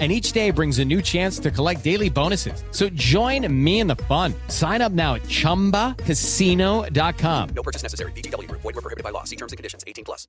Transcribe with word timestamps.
and 0.00 0.10
each 0.10 0.32
day 0.32 0.50
brings 0.50 0.80
a 0.80 0.84
new 0.84 1.00
chance 1.00 1.38
to 1.38 1.52
collect 1.52 1.84
daily 1.84 2.10
bonuses. 2.10 2.64
So 2.72 2.88
join 2.90 3.46
me 3.64 3.78
in 3.78 3.86
the 3.86 3.94
fun. 4.08 4.34
Sign 4.48 4.82
up 4.82 4.90
now 4.90 5.14
at 5.14 5.22
ChumbaCasino.com. 5.22 7.48
No 7.54 7.62
purchase 7.62 7.84
necessary. 7.84 8.10
BGW. 8.12 8.50
Void 8.50 8.64
were 8.64 8.72
prohibited 8.72 9.04
by 9.04 9.10
law. 9.10 9.22
See 9.22 9.36
terms 9.36 9.52
and 9.52 9.56
conditions. 9.56 9.84
18 9.86 10.04
plus. 10.04 10.26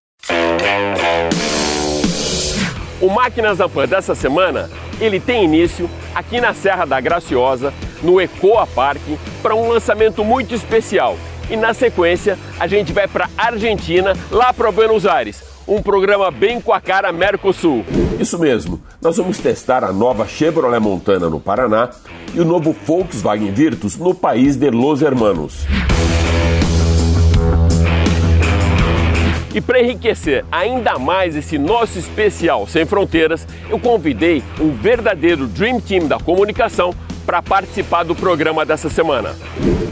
O 3.02 3.10
Máquinas 3.10 3.58
da 3.58 3.68
Pan 3.68 3.88
dessa 3.88 4.14
semana, 4.16 4.70
ele 5.02 5.20
tem 5.20 5.44
início 5.44 5.90
aqui 6.14 6.40
na 6.40 6.54
Serra 6.54 6.86
da 6.86 7.02
Graciosa, 7.02 7.74
no 8.02 8.22
Ecoa 8.22 8.66
Park, 8.68 9.02
para 9.42 9.54
um 9.54 9.68
lançamento 9.68 10.24
muito 10.24 10.56
especial. 10.56 11.18
E 11.50 11.58
na 11.58 11.74
sequência, 11.74 12.40
a 12.60 12.68
gente 12.68 12.94
vai 12.94 13.08
para 13.08 13.30
Argentina, 13.38 14.14
lá 14.32 14.54
para 14.54 14.72
Buenos 14.72 15.06
Aires 15.06 15.55
um 15.68 15.82
programa 15.82 16.30
bem 16.30 16.62
com 16.62 16.72
a 16.72 16.80
cara 16.80 17.12
Mercosul. 17.12 17.84
Isso 18.20 18.38
mesmo, 18.40 18.80
nós 19.02 19.18
vamos 19.18 19.40
testar 19.40 19.84
a 19.84 19.92
nova 19.92 20.28
Chevrolet 20.28 20.80
Montana 20.80 21.30
no 21.30 21.40
Paraná 21.40 21.90
e 22.34 22.40
o 22.40 22.46
novo 22.46 22.76
Volkswagen 22.86 23.52
Virtus 23.52 23.98
no 23.98 24.14
país 24.14 24.56
de 24.56 24.70
Los 24.70 25.02
Hermanos. 25.02 25.66
E 29.54 29.62
para 29.62 29.80
enriquecer 29.80 30.44
ainda 30.52 31.00
mais 31.00 31.34
esse 31.34 31.58
nosso 31.58 31.98
especial 31.98 32.68
Sem 32.68 32.86
Fronteiras, 32.86 33.48
eu 33.70 33.80
convidei 33.80 34.44
um 34.60 34.72
verdadeiro 34.72 35.48
Dream 35.48 35.80
Team 35.80 36.08
da 36.08 36.20
comunicação 36.20 36.94
para 37.26 37.42
participar 37.42 38.04
do 38.04 38.14
programa 38.14 38.66
dessa 38.66 38.90
semana. 38.90 39.34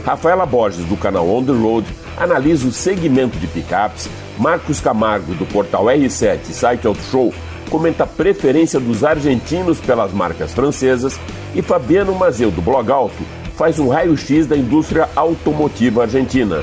Rafaela 0.04 0.44
Borges, 0.44 0.84
do 0.84 0.96
canal 0.96 1.28
On 1.28 1.42
The 1.42 1.52
Road, 1.52 1.86
analisa 2.16 2.66
o 2.66 2.72
segmento 2.72 3.38
de 3.38 3.46
picapes, 3.46 4.08
Marcos 4.38 4.80
Camargo, 4.80 5.34
do 5.34 5.46
portal 5.46 5.84
R7 5.84 6.46
Site 6.46 6.86
Auto 6.86 7.02
Show, 7.10 7.32
comenta 7.70 8.04
a 8.04 8.06
preferência 8.06 8.78
dos 8.78 9.04
argentinos 9.04 9.80
pelas 9.80 10.12
marcas 10.12 10.52
francesas 10.52 11.18
e 11.54 11.62
Fabiano 11.62 12.14
Mazeu, 12.14 12.50
do 12.50 12.62
Blog 12.62 12.90
Alto, 12.90 13.22
faz 13.56 13.78
um 13.78 13.88
raio-x 13.88 14.46
da 14.46 14.56
indústria 14.56 15.08
automotiva 15.14 16.02
argentina. 16.02 16.60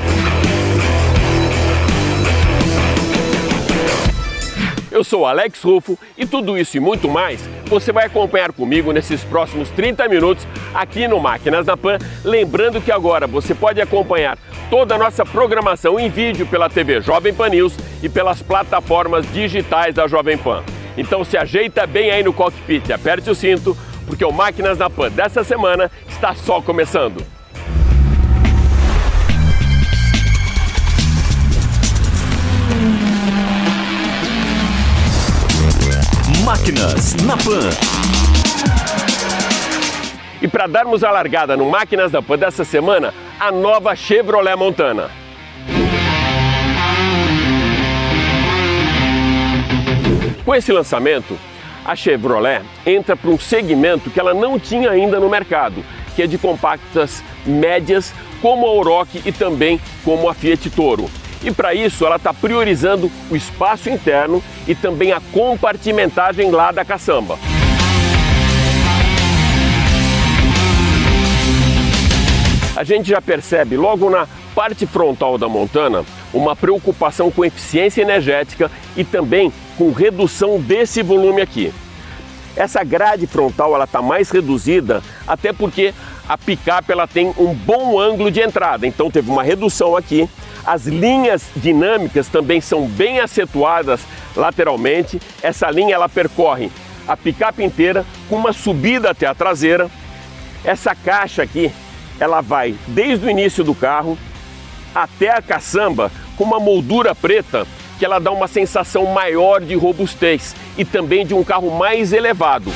Eu 4.92 5.06
sou 5.06 5.25
Alex 5.25 5.64
Rufo 5.64 5.97
e 6.17 6.25
tudo 6.25 6.58
isso 6.58 6.75
e 6.75 6.80
muito 6.80 7.09
mais 7.09 7.39
você 7.67 7.94
vai 7.94 8.06
acompanhar 8.06 8.52
comigo 8.52 8.92
nesses 8.92 9.23
próximos 9.23 9.70
30 9.70 10.06
minutos 10.09 10.45
aqui 10.73 11.08
no 11.08 11.17
Máquinas 11.17 11.66
da 11.66 11.78
Pan. 11.78 11.98
Lembrando 12.25 12.81
que 12.81 12.92
agora 12.92 13.25
você 13.25 13.56
pode 13.56 13.80
acompanhar 13.80 14.38
toda 14.70 14.95
a 14.95 14.98
nossa 14.98 15.25
programação 15.25 15.98
em 15.98 16.09
vídeo 16.09 16.45
pela 16.45 16.70
TV 16.70 17.00
Jovem 17.00 17.33
Pan 17.33 17.48
News 17.48 17.73
e 18.03 18.09
pelas 18.09 18.42
plataformas 18.42 19.25
digitais 19.31 19.95
da 19.95 20.08
Jovem 20.08 20.38
Pan. 20.38 20.61
Então 20.98 21.23
se 21.23 21.38
ajeita 21.38 21.88
bem 21.88 22.11
aí 22.11 22.22
no 22.22 22.33
cockpit, 22.33 22.92
aperte 22.92 23.30
o 23.30 23.36
cinto, 23.36 23.78
porque 24.05 24.26
o 24.26 24.31
Máquinas 24.33 24.78
da 24.78 24.89
Pan 24.89 25.09
dessa 25.09 25.42
semana 25.42 25.89
está 26.09 26.36
só 26.36 26.61
começando. 26.61 27.41
Máquinas 36.52 37.16
na 37.24 37.38
Pan. 37.38 37.70
E 40.42 40.50
para 40.50 40.68
darmos 40.68 41.02
a 41.02 41.10
largada 41.10 41.56
no 41.56 41.70
Máquinas 41.70 42.12
da 42.12 42.22
Pan 42.22 42.38
dessa 42.38 42.66
semana, 42.66 43.14
a 43.39 43.54
nova 43.54 43.95
Chevrolet 43.95 44.58
Montana. 44.58 45.10
Com 50.44 50.54
esse 50.54 50.73
lançamento, 50.73 51.40
a 51.86 51.95
Chevrolet 51.95 52.64
entra 52.86 53.16
para 53.16 53.30
um 53.30 53.40
segmento 53.40 54.10
que 54.10 54.20
ela 54.20 54.34
não 54.34 54.60
tinha 54.60 54.92
ainda 54.92 55.22
no 55.22 55.30
mercado, 55.30 55.86
que 56.17 56.22
é 56.22 56.28
de 56.28 56.38
compactas 56.38 57.23
médias, 57.45 58.14
como 58.42 58.67
a 58.67 58.72
Oroch 58.72 59.22
e 59.26 59.32
também 59.32 59.80
como 60.04 60.28
a 60.28 60.34
Fiat 60.34 60.70
Toro. 60.72 61.10
E 61.44 61.52
para 61.52 61.74
isso 61.74 62.06
ela 62.06 62.18
está 62.18 62.34
priorizando 62.34 63.12
o 63.30 63.36
espaço 63.36 63.90
interno 63.90 64.44
e 64.68 64.76
também 64.76 65.12
a 65.12 65.22
compartimentagem 65.32 66.52
lá 66.52 66.72
da 66.72 66.86
caçamba. 66.86 67.38
A 72.76 72.84
gente 72.84 73.10
já 73.10 73.22
percebe 73.22 73.76
logo 73.76 74.10
na 74.10 74.28
parte 74.56 74.86
frontal 74.86 75.38
da 75.38 75.48
Montana 75.48 76.06
uma 76.34 76.56
preocupação 76.56 77.30
com 77.30 77.44
eficiência 77.44 78.02
energética 78.02 78.72
e 78.96 79.04
também 79.04 79.52
com 79.78 79.92
redução 79.92 80.60
desse 80.60 81.04
volume 81.04 81.42
aqui. 81.42 81.73
Essa 82.56 82.84
grade 82.84 83.28
frontal 83.28 83.73
ela 83.76 83.86
está 83.86 84.02
mais 84.02 84.30
reduzida, 84.30 85.02
até 85.28 85.54
porque 85.54 85.94
a 86.28 86.38
picape 86.38 86.92
ela 86.92 87.08
tem 87.08 87.34
um 87.38 87.54
bom 87.54 88.00
ângulo 88.00 88.32
de 88.32 88.42
entrada, 88.42 88.86
então 88.86 89.12
teve 89.12 89.30
uma 89.30 89.44
redução 89.44 89.96
aqui 89.96 90.30
as 90.66 90.86
linhas 90.86 91.44
dinâmicas 91.55 92.27
também 92.27 92.61
são 92.61 92.88
bem 92.88 93.20
acentuadas 93.20 94.02
lateralmente. 94.36 95.20
Essa 95.42 95.70
linha 95.70 95.95
ela 95.95 96.10
percorre 96.10 96.72
a 97.08 97.17
picape 97.17 97.64
inteira 97.64 98.05
com 98.30 98.36
uma 98.36 98.54
subida 98.54 99.10
até 99.10 99.26
a 99.26 99.33
traseira. 99.36 99.89
Essa 100.64 100.94
caixa 100.95 101.44
aqui, 101.44 101.72
ela 102.20 102.42
vai 102.42 102.76
desde 102.88 103.26
o 103.26 103.30
início 103.30 103.64
do 103.64 103.73
carro 103.73 104.17
até 104.94 105.30
a 105.30 105.42
caçamba 105.42 106.11
com 106.38 106.44
uma 106.44 106.60
moldura 106.60 107.16
preta 107.16 107.66
que 107.98 108.05
ela 108.05 108.20
dá 108.20 108.32
uma 108.32 108.48
sensação 108.48 109.05
maior 109.05 109.61
de 109.61 109.76
robustez 109.76 110.55
e 110.78 110.83
também 110.83 111.26
de 111.26 111.33
um 111.33 111.43
carro 111.43 111.70
mais 111.78 112.14
elevado. 112.14 112.72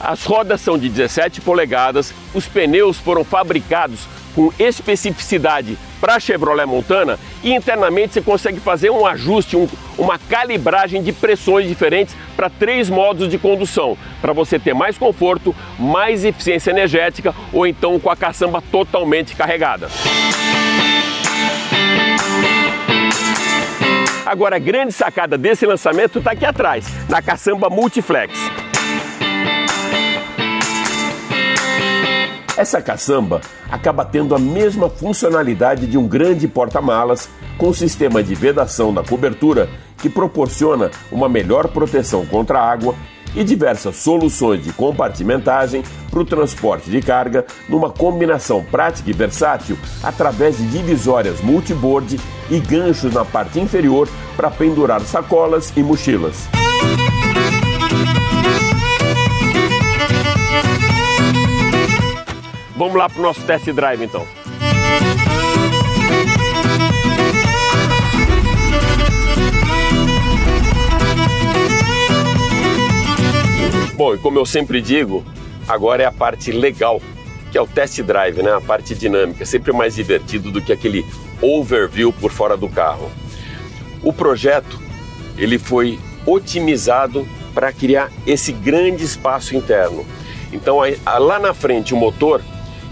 As 0.00 0.24
rodas 0.24 0.62
são 0.62 0.78
de 0.78 0.88
17 0.88 1.42
polegadas, 1.42 2.14
os 2.32 2.46
pneus 2.46 2.96
foram 2.96 3.22
fabricados 3.22 4.08
com 4.34 4.50
especificidade 4.58 5.76
para 6.00 6.14
a 6.14 6.20
Chevrolet 6.20 6.64
Montana 6.64 7.18
e 7.42 7.52
internamente 7.52 8.14
você 8.14 8.22
consegue 8.22 8.60
fazer 8.60 8.88
um 8.88 9.04
ajuste, 9.04 9.56
um, 9.56 9.68
uma 9.98 10.18
calibragem 10.18 11.02
de 11.02 11.12
pressões 11.12 11.68
diferentes 11.68 12.16
para 12.34 12.48
três 12.48 12.88
modos 12.88 13.28
de 13.28 13.36
condução, 13.36 13.98
para 14.22 14.32
você 14.32 14.58
ter 14.58 14.72
mais 14.72 14.96
conforto, 14.96 15.54
mais 15.78 16.24
eficiência 16.24 16.70
energética 16.70 17.34
ou 17.52 17.66
então 17.66 18.00
com 18.00 18.08
a 18.08 18.16
caçamba 18.16 18.62
totalmente 18.72 19.36
carregada. 19.36 19.88
Agora 24.24 24.56
a 24.56 24.60
grande 24.60 24.92
sacada 24.92 25.36
desse 25.36 25.66
lançamento 25.66 26.20
está 26.20 26.30
aqui 26.30 26.46
atrás, 26.46 26.86
na 27.08 27.20
caçamba 27.20 27.68
Multiflex. 27.68 28.32
Essa 32.60 32.82
caçamba 32.82 33.40
acaba 33.70 34.04
tendo 34.04 34.34
a 34.34 34.38
mesma 34.38 34.90
funcionalidade 34.90 35.86
de 35.86 35.96
um 35.96 36.06
grande 36.06 36.46
porta-malas 36.46 37.26
com 37.56 37.72
sistema 37.72 38.22
de 38.22 38.34
vedação 38.34 38.92
da 38.92 39.02
cobertura 39.02 39.70
que 39.96 40.10
proporciona 40.10 40.90
uma 41.10 41.26
melhor 41.26 41.68
proteção 41.68 42.26
contra 42.26 42.58
a 42.58 42.70
água 42.70 42.94
e 43.34 43.42
diversas 43.42 43.96
soluções 43.96 44.62
de 44.62 44.74
compartimentagem 44.74 45.82
para 46.10 46.20
o 46.20 46.24
transporte 46.24 46.90
de 46.90 47.00
carga 47.00 47.46
numa 47.66 47.88
combinação 47.88 48.62
prática 48.62 49.08
e 49.08 49.14
versátil 49.14 49.78
através 50.02 50.58
de 50.58 50.66
divisórias 50.66 51.40
multiboard 51.40 52.20
e 52.50 52.60
ganchos 52.60 53.14
na 53.14 53.24
parte 53.24 53.58
inferior 53.58 54.06
para 54.36 54.50
pendurar 54.50 55.00
sacolas 55.00 55.72
e 55.74 55.82
mochilas. 55.82 56.46
Vamos 62.80 62.96
lá 62.96 63.10
para 63.10 63.20
o 63.20 63.22
nosso 63.22 63.42
test 63.42 63.66
drive 63.72 64.02
então. 64.02 64.26
Bom, 73.94 74.14
e 74.14 74.18
como 74.18 74.38
eu 74.38 74.46
sempre 74.46 74.80
digo, 74.80 75.22
agora 75.68 76.04
é 76.04 76.06
a 76.06 76.10
parte 76.10 76.50
legal, 76.50 77.02
que 77.52 77.58
é 77.58 77.60
o 77.60 77.66
test 77.66 78.00
drive, 78.00 78.42
né? 78.42 78.54
A 78.54 78.62
parte 78.62 78.94
dinâmica, 78.94 79.44
sempre 79.44 79.74
mais 79.74 79.94
divertido 79.96 80.50
do 80.50 80.62
que 80.62 80.72
aquele 80.72 81.04
overview 81.42 82.10
por 82.14 82.32
fora 82.32 82.56
do 82.56 82.66
carro. 82.66 83.10
O 84.02 84.10
projeto, 84.10 84.80
ele 85.36 85.58
foi 85.58 86.00
otimizado 86.24 87.28
para 87.52 87.74
criar 87.74 88.10
esse 88.26 88.52
grande 88.52 89.04
espaço 89.04 89.54
interno. 89.54 90.06
Então, 90.50 90.78
lá 91.18 91.38
na 91.38 91.52
frente, 91.52 91.92
o 91.92 91.96
motor 91.98 92.40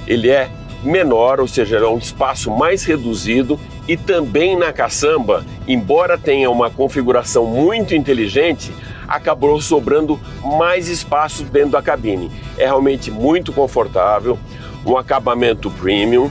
ele 0.08 0.30
é 0.30 0.50
menor, 0.82 1.38
ou 1.38 1.46
seja, 1.46 1.76
é 1.76 1.86
um 1.86 1.98
espaço 1.98 2.50
mais 2.50 2.82
reduzido 2.84 3.60
e 3.86 3.96
também 3.96 4.56
na 4.56 4.72
caçamba, 4.72 5.44
embora 5.66 6.16
tenha 6.16 6.50
uma 6.50 6.70
configuração 6.70 7.44
muito 7.44 7.94
inteligente, 7.94 8.72
acabou 9.06 9.60
sobrando 9.60 10.18
mais 10.42 10.88
espaço 10.88 11.44
dentro 11.44 11.70
da 11.70 11.82
cabine. 11.82 12.30
É 12.56 12.64
realmente 12.64 13.10
muito 13.10 13.52
confortável, 13.52 14.38
um 14.86 14.96
acabamento 14.96 15.70
premium 15.70 16.30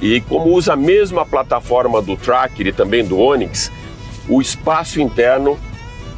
e 0.00 0.20
como 0.22 0.50
usa 0.54 0.72
a 0.72 0.76
mesma 0.76 1.26
plataforma 1.26 2.00
do 2.00 2.16
Tracker 2.16 2.68
e 2.68 2.72
também 2.72 3.04
do 3.04 3.18
Onix, 3.18 3.70
o 4.28 4.40
espaço 4.40 5.00
interno 5.00 5.58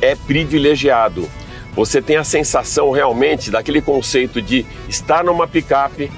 é 0.01 0.15
privilegiado. 0.15 1.29
Você 1.75 2.03
tem 2.03 2.17
a 2.17 2.25
sensação 2.25 2.91
realmente 2.91 3.51
daquele 3.51 3.81
conceito 3.81 4.43
de 4.43 4.67
estar 4.89 5.25
numa 5.25 5.47
picape, 5.47 6.11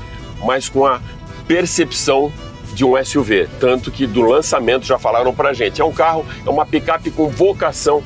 mas 0.42 0.68
com 0.68 0.86
a 0.86 1.00
percepção 1.46 2.32
de 2.74 2.84
um 2.84 3.02
SUV, 3.02 3.48
tanto 3.60 3.90
que 3.90 4.06
do 4.06 4.22
lançamento 4.22 4.86
já 4.86 4.98
falaram 4.98 5.34
pra 5.34 5.52
gente. 5.52 5.80
É 5.80 5.84
um 5.84 5.92
carro, 5.92 6.24
é 6.44 6.48
uma 6.48 6.64
picape 6.64 7.10
com 7.10 7.28
vocação 7.28 8.02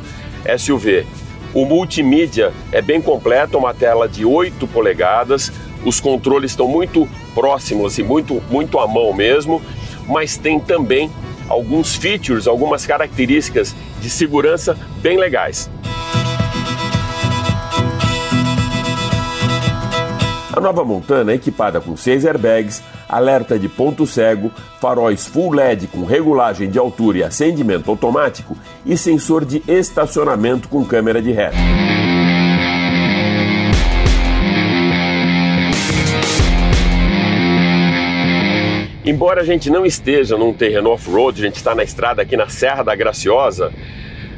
SUV. 0.59 1.07
O 1.55 1.65
multimídia 1.65 2.53
é 2.73 2.83
bem 2.83 3.01
completo, 3.01 3.57
uma 3.57 3.73
tela 3.73 4.09
de 4.09 4.25
8 4.25 4.67
polegadas, 4.69 5.53
os 5.85 6.01
controles 6.01 6.51
estão 6.51 6.69
muito 6.69 7.09
próximos, 7.35 7.93
assim, 7.93 8.03
muito, 8.03 8.43
muito 8.51 8.79
à 8.79 8.87
mão 8.87 9.13
mesmo, 9.13 9.63
mas 10.07 10.37
tem 10.37 10.59
também 10.59 11.11
alguns 11.49 11.95
features, 11.95 12.47
algumas 12.47 12.85
características 12.85 13.75
de 14.01 14.11
segurança 14.11 14.77
bem 15.01 15.17
legais. 15.17 15.71
A 20.57 20.61
nova 20.61 20.83
Montana 20.83 21.33
é 21.33 21.35
equipada 21.35 21.83
com 21.83 21.95
seis 21.99 22.25
airbags, 22.25 22.83
alerta 23.07 23.59
de 23.59 23.69
ponto 23.69 24.07
cego, 24.07 24.51
faróis 24.81 25.27
full 25.27 25.53
LED 25.53 25.87
com 25.87 26.07
regulagem 26.07 26.71
de 26.71 26.79
altura 26.79 27.19
e 27.19 27.23
acendimento 27.23 27.91
automático 27.91 28.57
e 28.87 28.97
sensor 28.97 29.45
de 29.45 29.63
estacionamento 29.69 30.67
com 30.67 30.83
câmera 30.83 31.21
de 31.21 31.31
ré. 31.31 31.51
Embora 39.05 39.43
a 39.43 39.45
gente 39.45 39.69
não 39.69 39.85
esteja 39.85 40.39
num 40.39 40.55
terreno 40.55 40.89
off-road, 40.89 41.39
a 41.39 41.45
gente 41.45 41.57
está 41.57 41.75
na 41.75 41.83
estrada 41.83 42.23
aqui 42.23 42.35
na 42.35 42.49
Serra 42.49 42.83
da 42.83 42.97
Graciosa, 42.97 43.71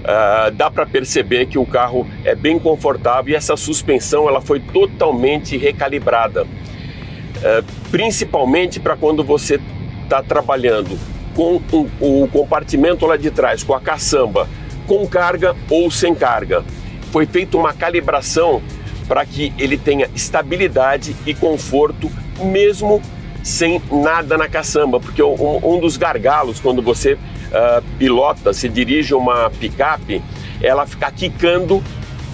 uh, 0.01 0.51
dá 0.53 0.71
para 0.71 0.87
perceber 0.87 1.47
que 1.47 1.59
o 1.59 1.67
carro 1.67 2.07
é 2.25 2.35
bem 2.35 2.59
confortável 2.59 3.33
e 3.33 3.37
essa 3.37 3.57
suspensão 3.57 4.29
ela 4.29 4.41
foi 4.41 4.61
totalmente 4.61 5.57
recalibrada, 5.57 6.45
uh, 6.45 7.65
principalmente 7.91 8.81
para 8.81 8.97
quando 8.97 9.25
você 9.25 9.61
está 10.05 10.23
trabalhando 10.23 10.99
com 11.35 11.61
um, 11.73 12.23
o 12.25 12.29
compartimento 12.29 13.07
lá 13.07 13.17
de 13.17 13.31
trás, 13.31 13.63
com 13.63 13.75
a 13.75 13.81
caçamba, 13.81 14.49
com 14.87 15.07
carga 15.07 15.55
ou 15.71 15.91
sem 15.91 16.15
carga. 16.15 16.65
Foi 17.13 17.27
feita 17.27 17.57
uma 17.57 17.73
calibração 17.73 18.63
para 19.07 19.25
que 19.25 19.53
ele 19.59 19.79
tenha 19.79 20.11
estabilidade 20.15 21.17
e 21.25 21.35
conforto 21.35 22.11
mesmo 22.43 23.01
sem 23.43 23.81
nada 23.91 24.37
na 24.37 24.49
caçamba, 24.49 25.01
porque 25.01 25.23
um, 25.23 25.61
um 25.63 25.81
dos 25.81 25.97
gargalos 25.97 26.61
quando 26.61 26.83
você 26.83 27.17
uh, 27.49 27.83
pilota, 27.99 28.53
se 28.53 28.69
dirige 28.69 29.15
uma 29.15 29.51
picape, 29.51 30.23
ela 30.63 30.87
fica 30.87 31.11
quicando 31.11 31.83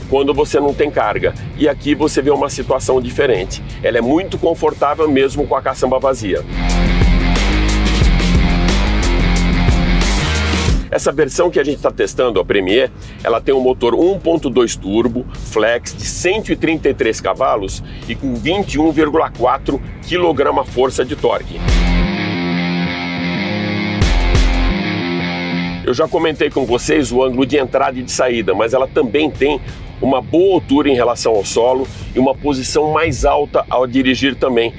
quando 0.09 0.35
você 0.35 0.61
não 0.61 0.75
tem 0.75 0.91
carga. 0.91 1.35
E 1.57 1.69
aqui 1.69 1.95
você 1.95 2.21
vê 2.23 2.31
uma 2.31 2.49
situação 2.49 3.01
diferente. 3.01 3.63
Ela 3.83 3.99
é 3.99 4.01
muito 4.01 4.39
confortável 4.39 5.09
mesmo 5.11 5.47
com 5.47 5.57
a 5.57 5.63
caçamba 5.63 5.99
vazia. 5.99 6.45
Essa 10.95 11.11
versão 11.11 11.51
que 11.51 11.59
a 11.59 11.65
gente 11.65 11.79
está 11.79 11.91
testando, 11.91 12.39
a 12.39 12.45
Premier, 12.45 12.89
ela 13.25 13.41
tem 13.41 13.53
um 13.53 13.61
motor 13.61 13.95
1.2 13.97 14.79
turbo 14.79 15.27
flex 15.35 15.93
de 15.93 16.05
133 16.05 17.21
cavalos 17.21 17.83
e 18.09 18.15
com 18.15 18.33
21,4 18.35 19.81
kg 20.07 20.71
força 20.71 21.05
de 21.05 21.17
torque. 21.17 21.59
Eu 25.85 25.93
já 25.95 26.09
comentei 26.09 26.51
com 26.51 26.65
vocês 26.65 27.13
o 27.13 27.23
ângulo 27.23 27.45
de 27.45 27.59
entrada 27.59 27.99
e 27.99 28.03
de 28.03 28.11
saída, 28.11 28.55
mas 28.55 28.73
ela 28.73 28.89
também 28.89 29.31
tem 29.31 29.61
uma 30.01 30.21
boa 30.21 30.55
altura 30.55 30.89
em 30.89 30.95
relação 30.95 31.33
ao 31.33 31.45
solo 31.45 31.87
e 32.15 32.19
uma 32.19 32.35
posição 32.35 32.93
mais 32.93 33.25
alta 33.25 33.65
ao 33.69 33.87
dirigir 33.87 34.35
também 34.35 34.73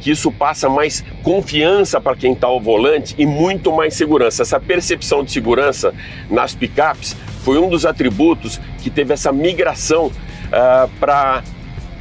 que 0.00 0.10
isso 0.10 0.32
passa 0.32 0.68
mais 0.68 1.04
confiança 1.22 2.00
para 2.00 2.16
quem 2.16 2.32
está 2.32 2.46
ao 2.46 2.60
volante 2.60 3.14
e 3.18 3.26
muito 3.26 3.70
mais 3.70 3.94
segurança. 3.94 4.42
Essa 4.42 4.58
percepção 4.58 5.22
de 5.22 5.30
segurança 5.30 5.94
nas 6.30 6.54
picapes 6.54 7.14
foi 7.44 7.58
um 7.58 7.68
dos 7.68 7.86
atributos 7.86 8.60
que 8.82 8.90
teve 8.90 9.12
essa 9.12 9.30
migração 9.30 10.06
uh, 10.06 10.88
para 10.98 11.42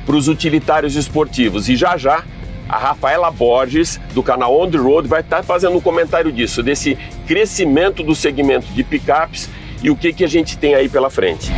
os 0.08 0.28
utilitários 0.28 0.96
esportivos. 0.96 1.68
E 1.70 1.76
já 1.76 1.98
já 1.98 2.24
a 2.70 2.78
Rafaela 2.78 3.32
Borges, 3.32 4.00
do 4.14 4.22
canal 4.22 4.62
On 4.62 4.70
The 4.70 4.78
Road, 4.78 5.08
vai 5.08 5.22
estar 5.22 5.38
tá 5.38 5.44
fazendo 5.44 5.76
um 5.76 5.82
comentário 5.82 6.32
disso, 6.32 6.62
desse 6.62 6.96
crescimento 7.26 8.04
do 8.04 8.16
segmento 8.16 8.68
de 8.68 8.84
picapes 8.84 9.50
e 9.82 9.90
o 9.90 9.96
que, 9.96 10.14
que 10.14 10.24
a 10.24 10.28
gente 10.28 10.56
tem 10.56 10.76
aí 10.76 10.88
pela 10.88 11.10
frente. 11.10 11.52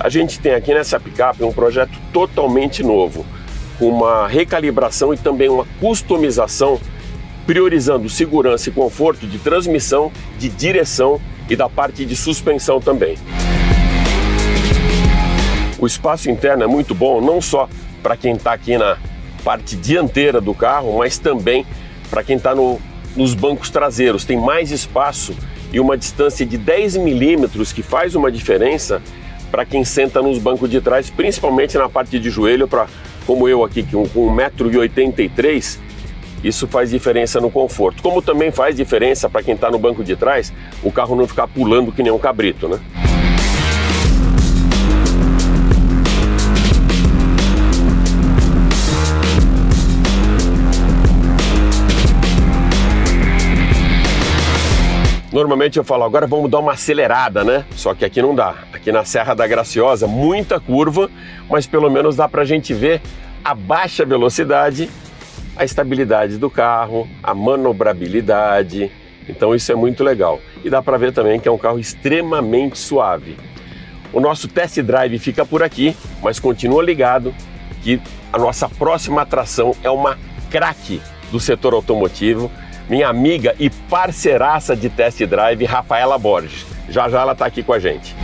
A 0.00 0.08
gente 0.08 0.40
tem 0.40 0.52
aqui 0.52 0.74
nessa 0.74 0.98
picape 0.98 1.44
um 1.44 1.52
projeto 1.52 1.96
totalmente 2.12 2.82
novo, 2.82 3.24
com 3.78 3.88
uma 3.88 4.26
recalibração 4.26 5.14
e 5.14 5.16
também 5.16 5.48
uma 5.48 5.66
customização, 5.80 6.80
priorizando 7.46 8.08
segurança 8.10 8.68
e 8.68 8.72
conforto 8.72 9.26
de 9.26 9.38
transmissão, 9.38 10.10
de 10.36 10.48
direção 10.48 11.20
e 11.48 11.54
da 11.54 11.68
parte 11.68 12.04
de 12.04 12.16
suspensão 12.16 12.80
também. 12.80 13.16
O 15.84 15.86
espaço 15.86 16.30
interno 16.30 16.64
é 16.64 16.66
muito 16.66 16.94
bom, 16.94 17.20
não 17.20 17.42
só 17.42 17.68
para 18.02 18.16
quem 18.16 18.32
está 18.32 18.54
aqui 18.54 18.78
na 18.78 18.96
parte 19.44 19.76
dianteira 19.76 20.40
do 20.40 20.54
carro, 20.54 20.96
mas 20.96 21.18
também 21.18 21.66
para 22.08 22.24
quem 22.24 22.36
está 22.36 22.54
no, 22.54 22.80
nos 23.14 23.34
bancos 23.34 23.68
traseiros. 23.68 24.24
Tem 24.24 24.40
mais 24.40 24.70
espaço 24.70 25.36
e 25.70 25.78
uma 25.78 25.94
distância 25.94 26.46
de 26.46 26.56
10 26.56 26.96
milímetros 26.96 27.70
que 27.70 27.82
faz 27.82 28.14
uma 28.14 28.32
diferença 28.32 29.02
para 29.50 29.66
quem 29.66 29.84
senta 29.84 30.22
nos 30.22 30.38
bancos 30.38 30.70
de 30.70 30.80
trás, 30.80 31.10
principalmente 31.10 31.76
na 31.76 31.86
parte 31.86 32.18
de 32.18 32.30
joelho, 32.30 32.66
para 32.66 32.86
como 33.26 33.46
eu 33.46 33.62
aqui 33.62 33.82
com 33.82 34.04
1,83m, 34.04 35.80
isso 36.42 36.66
faz 36.66 36.88
diferença 36.88 37.42
no 37.42 37.50
conforto. 37.50 38.02
Como 38.02 38.22
também 38.22 38.50
faz 38.50 38.74
diferença 38.74 39.28
para 39.28 39.42
quem 39.42 39.54
está 39.54 39.70
no 39.70 39.78
banco 39.78 40.02
de 40.02 40.16
trás, 40.16 40.50
o 40.82 40.90
carro 40.90 41.14
não 41.14 41.28
ficar 41.28 41.46
pulando 41.46 41.92
que 41.92 42.02
nem 42.02 42.10
um 42.10 42.18
cabrito, 42.18 42.68
né? 42.68 42.80
Normalmente 55.34 55.78
eu 55.78 55.82
falo, 55.82 56.04
agora 56.04 56.28
vamos 56.28 56.48
dar 56.48 56.60
uma 56.60 56.74
acelerada, 56.74 57.42
né? 57.42 57.64
Só 57.72 57.92
que 57.92 58.04
aqui 58.04 58.22
não 58.22 58.36
dá. 58.36 58.54
Aqui 58.72 58.92
na 58.92 59.04
Serra 59.04 59.34
da 59.34 59.44
Graciosa, 59.48 60.06
muita 60.06 60.60
curva, 60.60 61.10
mas 61.50 61.66
pelo 61.66 61.90
menos 61.90 62.14
dá 62.14 62.28
pra 62.28 62.44
gente 62.44 62.72
ver 62.72 63.02
a 63.44 63.52
baixa 63.52 64.06
velocidade, 64.06 64.88
a 65.56 65.64
estabilidade 65.64 66.38
do 66.38 66.48
carro, 66.48 67.08
a 67.20 67.34
manobrabilidade. 67.34 68.92
Então 69.28 69.52
isso 69.56 69.72
é 69.72 69.74
muito 69.74 70.04
legal. 70.04 70.38
E 70.62 70.70
dá 70.70 70.80
para 70.80 70.96
ver 70.96 71.12
também 71.12 71.40
que 71.40 71.48
é 71.48 71.50
um 71.50 71.58
carro 71.58 71.80
extremamente 71.80 72.78
suave. 72.78 73.36
O 74.12 74.20
nosso 74.20 74.46
test 74.46 74.80
drive 74.82 75.18
fica 75.18 75.44
por 75.44 75.64
aqui, 75.64 75.96
mas 76.22 76.38
continua 76.38 76.80
ligado 76.80 77.34
que 77.82 78.00
a 78.32 78.38
nossa 78.38 78.68
próxima 78.68 79.22
atração 79.22 79.74
é 79.82 79.90
uma 79.90 80.16
craque 80.48 81.02
do 81.32 81.40
setor 81.40 81.74
automotivo 81.74 82.52
minha 82.88 83.08
amiga 83.08 83.54
e 83.58 83.70
parceiraça 83.70 84.76
de 84.76 84.88
test 84.88 85.24
drive, 85.24 85.64
Rafaela 85.64 86.18
Borges. 86.18 86.66
Já 86.88 87.08
já 87.08 87.20
ela 87.20 87.32
está 87.32 87.46
aqui 87.46 87.62
com 87.62 87.72
a 87.72 87.78
gente. 87.78 88.14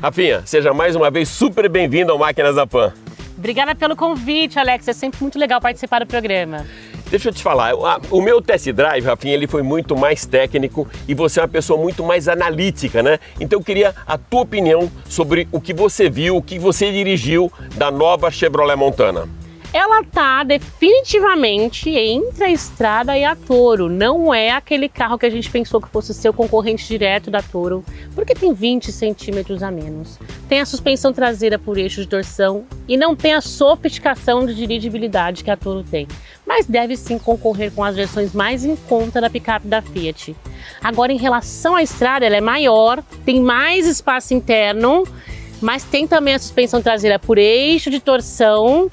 Rafinha, 0.00 0.42
seja 0.46 0.72
mais 0.72 0.94
uma 0.94 1.10
vez 1.10 1.28
super 1.28 1.68
bem-vindo 1.68 2.12
ao 2.12 2.18
Máquinas 2.18 2.54
da 2.54 2.66
Pan. 2.66 2.92
Obrigada 3.36 3.74
pelo 3.74 3.96
convite, 3.96 4.58
Alex. 4.58 4.86
É 4.86 4.92
sempre 4.92 5.20
muito 5.20 5.38
legal 5.38 5.60
participar 5.60 6.00
do 6.00 6.06
programa. 6.06 6.64
Deixa 7.10 7.30
eu 7.30 7.32
te 7.32 7.42
falar, 7.42 7.72
o 8.10 8.20
meu 8.20 8.42
test 8.42 8.70
drive, 8.70 9.02
Rafinha, 9.02 9.32
ele 9.32 9.46
foi 9.46 9.62
muito 9.62 9.96
mais 9.96 10.26
técnico 10.26 10.86
e 11.08 11.14
você 11.14 11.40
é 11.40 11.42
uma 11.42 11.48
pessoa 11.48 11.80
muito 11.80 12.04
mais 12.04 12.28
analítica, 12.28 13.02
né? 13.02 13.18
Então 13.40 13.58
eu 13.58 13.64
queria 13.64 13.94
a 14.06 14.18
tua 14.18 14.42
opinião 14.42 14.90
sobre 15.08 15.48
o 15.50 15.58
que 15.58 15.72
você 15.72 16.10
viu, 16.10 16.36
o 16.36 16.42
que 16.42 16.58
você 16.58 16.92
dirigiu 16.92 17.50
da 17.76 17.90
nova 17.90 18.30
Chevrolet 18.30 18.76
Montana. 18.76 19.26
Ela 19.72 20.02
tá 20.02 20.44
definitivamente 20.44 21.90
entre 21.90 22.44
a 22.44 22.50
estrada 22.50 23.16
e 23.18 23.24
a 23.24 23.36
Toro. 23.36 23.88
Não 23.88 24.32
é 24.32 24.50
aquele 24.50 24.88
carro 24.88 25.18
que 25.18 25.26
a 25.26 25.30
gente 25.30 25.50
pensou 25.50 25.80
que 25.80 25.88
fosse 25.88 26.14
ser 26.14 26.30
o 26.30 26.32
concorrente 26.32 26.86
direto 26.86 27.30
da 27.30 27.42
Toro, 27.42 27.84
porque 28.14 28.34
tem 28.34 28.54
20 28.54 28.90
centímetros 28.90 29.62
a 29.62 29.70
menos. 29.70 30.18
Tem 30.48 30.60
a 30.60 30.66
suspensão 30.66 31.12
traseira 31.12 31.58
por 31.58 31.76
eixo 31.76 32.00
de 32.00 32.08
torção 32.08 32.64
e 32.88 32.96
não 32.96 33.14
tem 33.14 33.34
a 33.34 33.42
sofisticação 33.42 34.46
de 34.46 34.54
dirigibilidade 34.54 35.44
que 35.44 35.50
a 35.50 35.56
Toro 35.56 35.82
tem. 35.82 36.08
Mas 36.46 36.64
deve 36.64 36.96
sim 36.96 37.18
concorrer 37.18 37.70
com 37.72 37.84
as 37.84 37.94
versões 37.94 38.32
mais 38.32 38.64
em 38.64 38.74
conta 38.74 39.20
da 39.20 39.28
picape 39.28 39.66
da 39.66 39.82
Fiat. 39.82 40.34
Agora, 40.82 41.12
em 41.12 41.18
relação 41.18 41.76
à 41.76 41.82
estrada, 41.82 42.24
ela 42.24 42.36
é 42.36 42.40
maior, 42.40 43.02
tem 43.24 43.40
mais 43.40 43.86
espaço 43.86 44.32
interno, 44.32 45.04
mas 45.60 45.84
tem 45.84 46.06
também 46.06 46.34
a 46.34 46.38
suspensão 46.38 46.80
traseira 46.80 47.18
por 47.18 47.36
eixo 47.36 47.90
de 47.90 48.00
torção 48.00 48.88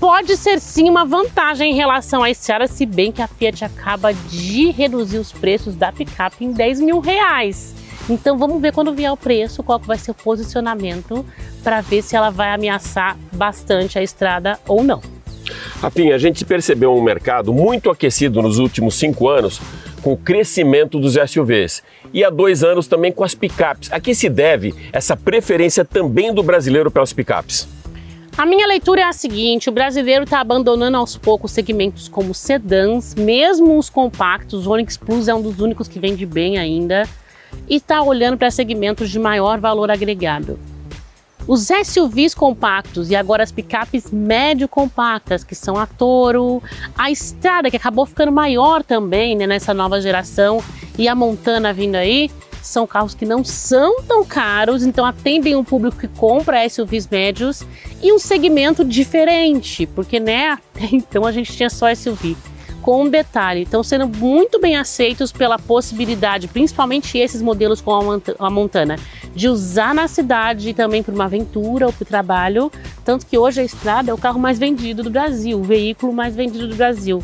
pode 0.00 0.34
ser 0.38 0.58
sim 0.58 0.88
uma 0.88 1.04
vantagem 1.04 1.72
em 1.72 1.74
relação 1.74 2.22
à 2.22 2.30
estrada, 2.30 2.66
se 2.66 2.86
bem 2.86 3.12
que 3.12 3.20
a 3.20 3.28
Fiat 3.28 3.66
acaba 3.66 4.14
de 4.14 4.70
reduzir 4.70 5.18
os 5.18 5.30
preços 5.30 5.76
da 5.76 5.92
picape 5.92 6.42
em 6.44 6.52
10 6.52 6.80
mil 6.80 7.00
reais. 7.00 7.74
Então 8.08 8.38
vamos 8.38 8.60
ver 8.62 8.72
quando 8.72 8.92
vier 8.94 9.12
o 9.12 9.16
preço, 9.16 9.62
qual 9.62 9.78
vai 9.78 9.98
ser 9.98 10.12
o 10.12 10.14
posicionamento 10.14 11.24
para 11.62 11.82
ver 11.82 12.02
se 12.02 12.16
ela 12.16 12.30
vai 12.30 12.50
ameaçar 12.50 13.16
bastante 13.30 13.98
a 13.98 14.02
estrada 14.02 14.58
ou 14.66 14.82
não. 14.82 15.02
Rapinha, 15.80 16.14
a 16.14 16.18
gente 16.18 16.44
percebeu 16.44 16.94
um 16.94 17.02
mercado 17.02 17.52
muito 17.52 17.90
aquecido 17.90 18.40
nos 18.40 18.58
últimos 18.58 18.94
cinco 18.94 19.28
anos 19.28 19.60
com 20.02 20.14
o 20.14 20.16
crescimento 20.16 20.98
dos 20.98 21.14
SUVs 21.14 21.82
e 22.12 22.24
há 22.24 22.30
dois 22.30 22.64
anos 22.64 22.86
também 22.86 23.12
com 23.12 23.22
as 23.22 23.34
picapes. 23.34 23.92
A 23.92 24.00
que 24.00 24.14
se 24.14 24.30
deve 24.30 24.74
essa 24.92 25.14
preferência 25.14 25.84
também 25.84 26.32
do 26.32 26.42
brasileiro 26.42 26.90
pelas 26.90 27.12
picapes? 27.12 27.68
A 28.36 28.46
minha 28.46 28.66
leitura 28.66 29.02
é 29.02 29.04
a 29.04 29.12
seguinte: 29.12 29.68
o 29.68 29.72
brasileiro 29.72 30.24
está 30.24 30.40
abandonando 30.40 30.96
aos 30.96 31.16
poucos 31.16 31.50
segmentos 31.50 32.08
como 32.08 32.34
sedãs, 32.34 33.14
mesmo 33.14 33.78
os 33.78 33.90
compactos. 33.90 34.66
O 34.66 34.70
Onix 34.70 34.96
Plus 34.96 35.28
é 35.28 35.34
um 35.34 35.42
dos 35.42 35.60
únicos 35.60 35.88
que 35.88 35.98
vende 35.98 36.24
bem 36.24 36.58
ainda, 36.58 37.08
e 37.68 37.76
está 37.76 38.02
olhando 38.02 38.38
para 38.38 38.50
segmentos 38.50 39.10
de 39.10 39.18
maior 39.18 39.60
valor 39.60 39.90
agregado. 39.90 40.58
Os 41.46 41.68
SUVs 41.84 42.34
compactos 42.34 43.10
e 43.10 43.16
agora 43.16 43.42
as 43.42 43.50
picapes 43.50 44.10
médio 44.12 44.68
compactas, 44.68 45.42
que 45.42 45.54
são 45.54 45.76
a 45.76 45.86
Toro, 45.86 46.62
a 46.96 47.10
Estrada, 47.10 47.70
que 47.70 47.76
acabou 47.76 48.06
ficando 48.06 48.30
maior 48.30 48.84
também 48.84 49.36
né, 49.36 49.46
nessa 49.46 49.74
nova 49.74 50.00
geração, 50.00 50.62
e 50.96 51.08
a 51.08 51.14
Montana 51.14 51.72
vindo 51.72 51.96
aí, 51.96 52.30
são 52.62 52.86
carros 52.86 53.14
que 53.14 53.24
não 53.24 53.44
são 53.44 54.02
tão 54.02 54.24
caros, 54.24 54.82
então 54.82 55.04
atendem 55.04 55.56
um 55.56 55.64
público 55.64 55.98
que 55.98 56.08
compra 56.08 56.68
SUVs 56.68 57.08
médios 57.08 57.62
e 58.02 58.12
um 58.12 58.18
segmento 58.18 58.84
diferente, 58.84 59.86
porque 59.86 60.20
né, 60.20 60.50
até 60.74 60.88
então 60.92 61.24
a 61.24 61.32
gente 61.32 61.52
tinha 61.52 61.70
só 61.70 61.92
SUV. 61.94 62.36
Com 62.82 63.02
um 63.04 63.10
detalhe, 63.10 63.62
estão 63.62 63.82
sendo 63.82 64.08
muito 64.08 64.58
bem 64.58 64.74
aceitos 64.74 65.30
pela 65.30 65.58
possibilidade, 65.58 66.48
principalmente 66.48 67.18
esses 67.18 67.42
modelos 67.42 67.82
com 67.82 67.92
a 68.38 68.50
Montana, 68.50 68.96
de 69.34 69.48
usar 69.48 69.94
na 69.94 70.08
cidade 70.08 70.72
também 70.72 71.02
por 71.02 71.12
uma 71.12 71.26
aventura 71.26 71.86
ou 71.86 71.92
para 71.92 72.02
o 72.02 72.06
trabalho. 72.06 72.72
Tanto 73.04 73.26
que 73.26 73.36
hoje 73.36 73.60
a 73.60 73.64
estrada 73.64 74.10
é 74.10 74.14
o 74.14 74.18
carro 74.18 74.40
mais 74.40 74.58
vendido 74.58 75.02
do 75.02 75.10
Brasil, 75.10 75.58
o 75.58 75.62
veículo 75.62 76.10
mais 76.10 76.34
vendido 76.34 76.68
do 76.68 76.74
Brasil. 76.74 77.22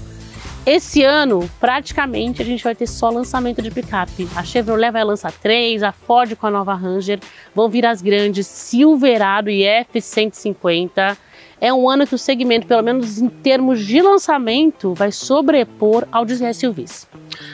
Esse 0.67 1.05
ano, 1.05 1.49
praticamente, 1.61 2.43
a 2.43 2.45
gente 2.45 2.65
vai 2.65 2.75
ter 2.75 2.89
só 2.89 3.09
lançamento 3.09 3.63
de 3.63 3.71
picape. 3.71 4.27
A 4.35 4.43
Chevrolet 4.43 4.91
vai 4.91 5.05
lançar 5.05 5.31
três, 5.31 5.81
a 5.81 5.93
Ford 5.93 6.35
com 6.35 6.45
a 6.49 6.51
nova 6.51 6.75
Ranger, 6.75 7.21
vão 7.55 7.69
vir 7.69 7.87
as 7.87 8.03
grandes 8.03 8.49
Silverado 8.49 9.49
e 9.49 9.63
F-150. 9.63 11.17
É 11.61 11.73
um 11.73 11.89
ano 11.89 12.05
que 12.05 12.17
o 12.17 12.19
segmento, 12.19 12.67
pelo 12.67 12.83
menos 12.83 13.19
em 13.19 13.29
termos 13.29 13.87
de 13.87 14.03
lançamento, 14.03 14.93
vai 14.93 15.13
sobrepor 15.13 16.05
ao 16.11 16.25
de 16.25 16.35
SUVs. 16.53 17.07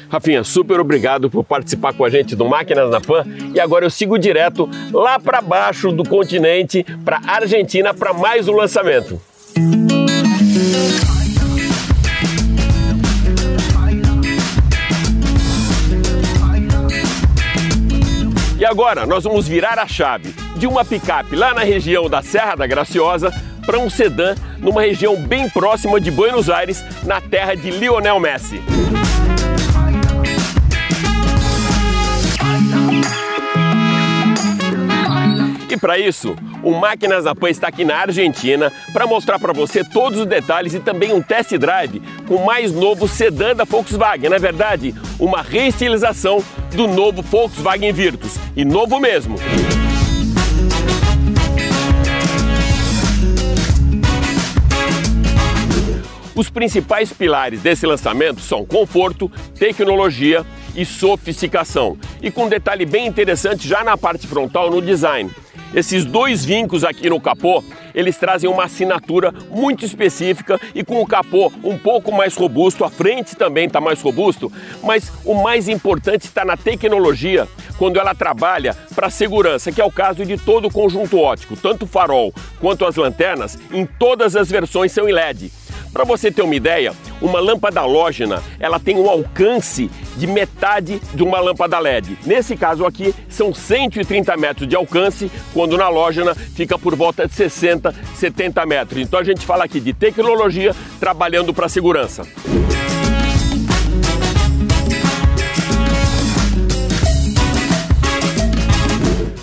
Rafinha, 0.08 0.42
super 0.42 0.80
obrigado 0.80 1.28
por 1.28 1.44
participar 1.44 1.92
com 1.92 2.06
a 2.06 2.10
gente 2.10 2.34
do 2.34 2.46
Máquinas 2.46 2.90
na 2.90 3.00
Pan. 3.00 3.26
E 3.54 3.60
agora 3.60 3.84
eu 3.84 3.90
sigo 3.90 4.18
direto 4.18 4.66
lá 4.90 5.20
para 5.20 5.42
baixo 5.42 5.92
do 5.92 6.02
continente, 6.02 6.82
para 7.04 7.20
Argentina, 7.26 7.92
para 7.92 8.14
mais 8.14 8.48
um 8.48 8.56
lançamento. 8.56 9.20
Agora 18.72 19.04
nós 19.04 19.24
vamos 19.24 19.46
virar 19.46 19.78
a 19.78 19.86
chave 19.86 20.34
de 20.56 20.66
uma 20.66 20.82
picape 20.82 21.36
lá 21.36 21.52
na 21.52 21.62
região 21.62 22.08
da 22.08 22.22
Serra 22.22 22.54
da 22.54 22.66
Graciosa 22.66 23.30
para 23.66 23.78
um 23.78 23.90
sedã 23.90 24.34
numa 24.58 24.80
região 24.80 25.14
bem 25.14 25.46
próxima 25.50 26.00
de 26.00 26.10
Buenos 26.10 26.48
Aires, 26.48 26.82
na 27.04 27.20
terra 27.20 27.54
de 27.54 27.70
Lionel 27.70 28.18
Messi. 28.18 28.62
E 35.68 35.76
para 35.76 35.98
isso, 35.98 36.34
o 36.62 36.72
Máquinas 36.72 37.24
da 37.24 37.34
Pan 37.34 37.50
está 37.50 37.68
aqui 37.68 37.84
na 37.84 37.96
Argentina 37.96 38.72
para 38.92 39.06
mostrar 39.06 39.38
para 39.38 39.52
você 39.52 39.84
todos 39.84 40.20
os 40.20 40.26
detalhes 40.26 40.74
e 40.74 40.80
também 40.80 41.12
um 41.12 41.20
test 41.20 41.56
drive 41.56 42.00
com 42.26 42.36
o 42.36 42.46
mais 42.46 42.72
novo 42.72 43.08
sedã 43.08 43.54
da 43.54 43.64
Volkswagen. 43.64 44.30
Na 44.30 44.38
verdade, 44.38 44.94
uma 45.18 45.42
reestilização 45.42 46.42
do 46.74 46.86
novo 46.86 47.22
Volkswagen 47.22 47.92
Virtus. 47.92 48.36
E 48.56 48.64
novo 48.64 49.00
mesmo. 49.00 49.36
Os 56.34 56.48
principais 56.48 57.12
pilares 57.12 57.60
desse 57.60 57.86
lançamento 57.86 58.40
são 58.40 58.64
conforto, 58.64 59.30
tecnologia 59.58 60.44
e 60.74 60.84
sofisticação. 60.84 61.98
E 62.22 62.30
com 62.30 62.46
um 62.46 62.48
detalhe 62.48 62.86
bem 62.86 63.06
interessante 63.06 63.68
já 63.68 63.84
na 63.84 63.98
parte 63.98 64.26
frontal 64.26 64.70
no 64.70 64.80
design. 64.80 65.30
Esses 65.74 66.04
dois 66.04 66.44
vincos 66.44 66.84
aqui 66.84 67.08
no 67.08 67.18
capô, 67.18 67.64
eles 67.94 68.18
trazem 68.18 68.48
uma 68.48 68.64
assinatura 68.64 69.32
muito 69.50 69.86
específica 69.86 70.60
e 70.74 70.84
com 70.84 71.00
o 71.00 71.06
capô 71.06 71.50
um 71.64 71.78
pouco 71.78 72.12
mais 72.12 72.36
robusto, 72.36 72.84
a 72.84 72.90
frente 72.90 73.34
também 73.34 73.66
está 73.66 73.80
mais 73.80 74.02
robusto, 74.02 74.52
mas 74.82 75.10
o 75.24 75.34
mais 75.34 75.68
importante 75.68 76.26
está 76.26 76.44
na 76.44 76.58
tecnologia, 76.58 77.48
quando 77.78 77.98
ela 77.98 78.14
trabalha 78.14 78.76
para 78.94 79.08
segurança, 79.08 79.72
que 79.72 79.80
é 79.80 79.84
o 79.84 79.90
caso 79.90 80.26
de 80.26 80.36
todo 80.36 80.68
o 80.68 80.72
conjunto 80.72 81.18
óptico, 81.18 81.56
tanto 81.56 81.84
o 81.84 81.88
farol 81.88 82.34
quanto 82.60 82.84
as 82.84 82.96
lanternas, 82.96 83.58
em 83.72 83.86
todas 83.86 84.36
as 84.36 84.50
versões 84.50 84.92
são 84.92 85.08
em 85.08 85.12
LED. 85.12 85.50
Para 85.92 86.04
você 86.04 86.32
ter 86.32 86.40
uma 86.40 86.54
ideia, 86.54 86.94
uma 87.20 87.38
lâmpada 87.38 87.80
halógena, 87.80 88.42
ela 88.58 88.80
tem 88.80 88.96
um 88.96 89.10
alcance 89.10 89.90
de 90.16 90.26
metade 90.26 90.98
de 91.12 91.22
uma 91.22 91.38
lâmpada 91.38 91.78
LED. 91.78 92.16
Nesse 92.24 92.56
caso 92.56 92.86
aqui, 92.86 93.14
são 93.28 93.52
130 93.52 94.34
metros 94.38 94.66
de 94.66 94.74
alcance, 94.74 95.30
quando 95.52 95.76
na 95.76 95.84
halógena 95.84 96.34
fica 96.34 96.78
por 96.78 96.96
volta 96.96 97.28
de 97.28 97.34
60, 97.34 97.94
70 98.14 98.64
metros. 98.64 99.02
Então 99.02 99.20
a 99.20 99.24
gente 99.24 99.44
fala 99.44 99.64
aqui 99.64 99.80
de 99.80 99.92
tecnologia 99.92 100.74
trabalhando 100.98 101.52
para 101.52 101.68
segurança. 101.68 102.26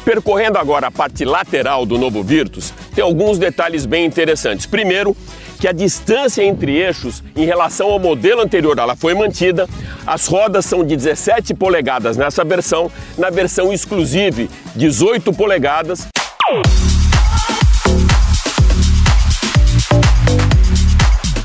Percorrendo 0.03 0.57
agora 0.57 0.87
a 0.87 0.91
parte 0.91 1.23
lateral 1.23 1.85
do 1.85 1.95
novo 1.99 2.23
Virtus, 2.23 2.73
tem 2.95 3.03
alguns 3.03 3.37
detalhes 3.37 3.85
bem 3.85 4.05
interessantes. 4.05 4.65
Primeiro, 4.65 5.15
que 5.59 5.67
a 5.67 5.73
distância 5.73 6.41
entre 6.41 6.77
eixos 6.77 7.21
em 7.35 7.45
relação 7.45 7.89
ao 7.91 7.99
modelo 7.99 8.41
anterior 8.41 8.77
ela 8.79 8.95
foi 8.95 9.13
mantida. 9.13 9.67
As 10.07 10.25
rodas 10.25 10.65
são 10.65 10.83
de 10.85 10.95
17 10.95 11.53
polegadas 11.53 12.15
nessa 12.15 12.45
versão, 12.45 12.89
na 13.17 13.29
versão 13.29 13.73
exclusive 13.73 14.49
18 14.75 15.33
polegadas. 15.33 16.07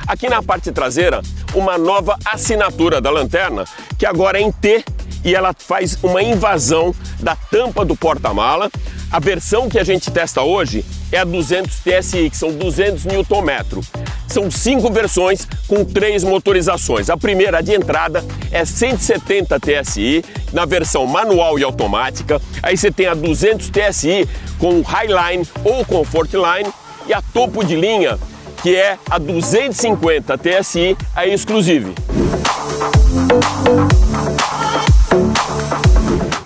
Aqui 0.07 0.29
na 0.29 0.43
parte 0.43 0.71
traseira, 0.71 1.21
uma 1.55 1.77
nova 1.77 2.17
assinatura 2.25 3.01
da 3.01 3.11
lanterna, 3.11 3.65
que 3.99 4.07
agora 4.07 4.39
é 4.39 4.43
em 4.43 4.53
T 4.53 4.85
e 5.25 5.35
ela 5.35 5.53
faz 5.57 5.99
uma 6.03 6.23
invasão 6.23 6.95
da 7.19 7.35
tampa 7.35 7.85
do 7.85 7.97
porta-mala. 7.97 8.71
A 9.15 9.21
versão 9.21 9.69
que 9.69 9.79
a 9.79 9.85
gente 9.85 10.11
testa 10.11 10.43
hoje 10.43 10.85
é 11.13 11.19
a 11.19 11.25
200 11.25 11.73
TSI, 11.79 12.29
que 12.31 12.37
são 12.37 12.51
200 12.51 13.05
Nm. 13.05 13.81
São 14.27 14.51
cinco 14.51 14.91
versões 14.91 15.47
com 15.69 15.85
três 15.85 16.25
motorizações. 16.25 17.09
A 17.09 17.17
primeira, 17.17 17.59
a 17.59 17.61
de 17.61 17.73
entrada, 17.73 18.25
é 18.51 18.65
170 18.65 19.61
TSI, 19.61 20.25
na 20.53 20.65
versão 20.65 21.07
manual 21.07 21.57
e 21.61 21.63
automática. 21.63 22.43
Aí 22.61 22.77
você 22.77 22.91
tem 22.91 23.07
a 23.07 23.15
200 23.15 23.71
TSI 23.71 24.29
com 24.59 24.83
Highline 24.83 25.47
ou 25.63 25.85
Comfortline 25.85 26.69
e 27.07 27.15
a 27.15 27.23
topo 27.23 27.65
de 27.65 27.77
linha, 27.77 28.19
que 28.65 28.75
é 28.75 28.99
a 29.09 29.17
250 29.17 30.37
TSI, 30.37 30.97
a 31.15 31.25
exclusive. 31.25 31.95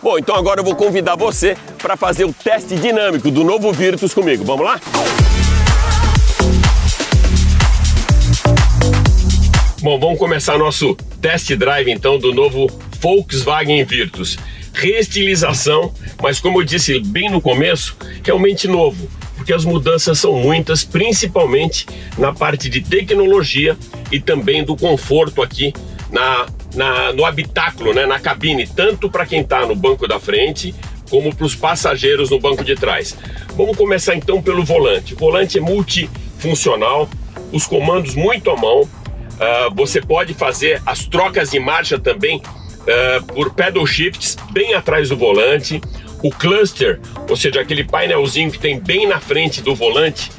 Bom, 0.09 0.19
então 0.19 0.35
agora 0.37 0.61
eu 0.61 0.65
vou 0.65 0.75
convidar 0.75 1.17
você 1.17 1.55
para 1.77 1.95
fazer 1.95 2.25
o 2.25 2.33
teste 2.33 2.77
dinâmico 2.77 3.31
do 3.31 3.45
novo 3.45 3.71
Virtus 3.71 4.15
comigo. 4.15 4.43
Vamos 4.43 4.65
lá? 4.65 4.81
Bom, 9.83 10.01
vamos 10.01 10.19
começar 10.19 10.57
nosso 10.57 10.95
test 11.21 11.55
drive 11.57 11.91
então 11.91 12.19
do 12.19 12.33
novo 12.33 12.69
Volkswagen 13.03 13.85
Virtus. 13.85 14.39
Reestilização, 14.73 15.93
mas 16.23 16.41
como 16.41 16.63
eu 16.63 16.65
disse 16.65 16.99
bem 17.01 17.29
no 17.29 17.39
começo, 17.39 17.95
realmente 18.25 18.67
novo, 18.67 19.11
porque 19.37 19.53
as 19.53 19.67
mudanças 19.67 20.19
são 20.19 20.33
muitas, 20.33 20.85
principalmente 20.85 21.85
na 22.17 22.33
parte 22.33 22.71
de 22.71 22.81
tecnologia 22.81 23.77
e 24.11 24.19
também 24.19 24.65
do 24.65 24.75
conforto 24.75 25.43
aqui 25.43 25.75
na, 26.11 26.47
na 26.75 27.13
no 27.13 27.25
habitáculo, 27.25 27.95
né, 27.95 28.07
na 28.07 28.19
cabine, 28.19 28.67
tanto 28.67 29.11
para 29.11 29.27
quem 29.27 29.41
está 29.41 29.67
no 29.67 29.75
banco 29.75 30.07
da 30.07 30.21
frente 30.21 30.75
como 31.09 31.35
para 31.35 31.47
os 31.47 31.55
passageiros 31.55 32.31
no 32.31 32.39
banco 32.39 32.65
de 32.65 32.75
trás. 32.75 33.17
Vamos 33.57 33.77
começar 33.77 34.15
então 34.15 34.43
pelo 34.43 34.65
volante. 34.65 35.15
O 35.15 35.17
volante 35.17 35.59
é 35.59 35.61
multifuncional, 35.61 37.09
os 37.53 37.67
comandos 37.67 38.15
muito 38.15 38.51
à 38.51 38.57
mão. 38.57 38.83
Uh, 38.83 39.75
você 39.75 40.01
pode 40.01 40.35
fazer 40.35 40.83
as 40.85 41.07
trocas 41.07 41.51
de 41.51 41.59
marcha 41.59 41.99
também 41.99 42.39
uh, 42.39 43.25
por 43.33 43.55
pedal 43.55 43.87
shifts 43.87 44.37
bem 44.51 44.75
atrás 44.75 45.09
do 45.09 45.17
volante. 45.17 45.81
O 46.23 46.31
cluster, 46.31 47.01
ou 47.29 47.37
seja, 47.37 47.61
aquele 47.61 47.85
painelzinho 47.85 48.51
que 48.51 48.59
tem 48.59 48.79
bem 48.81 49.07
na 49.07 49.21
frente 49.21 49.63
do 49.63 49.75
volante, 49.75 50.31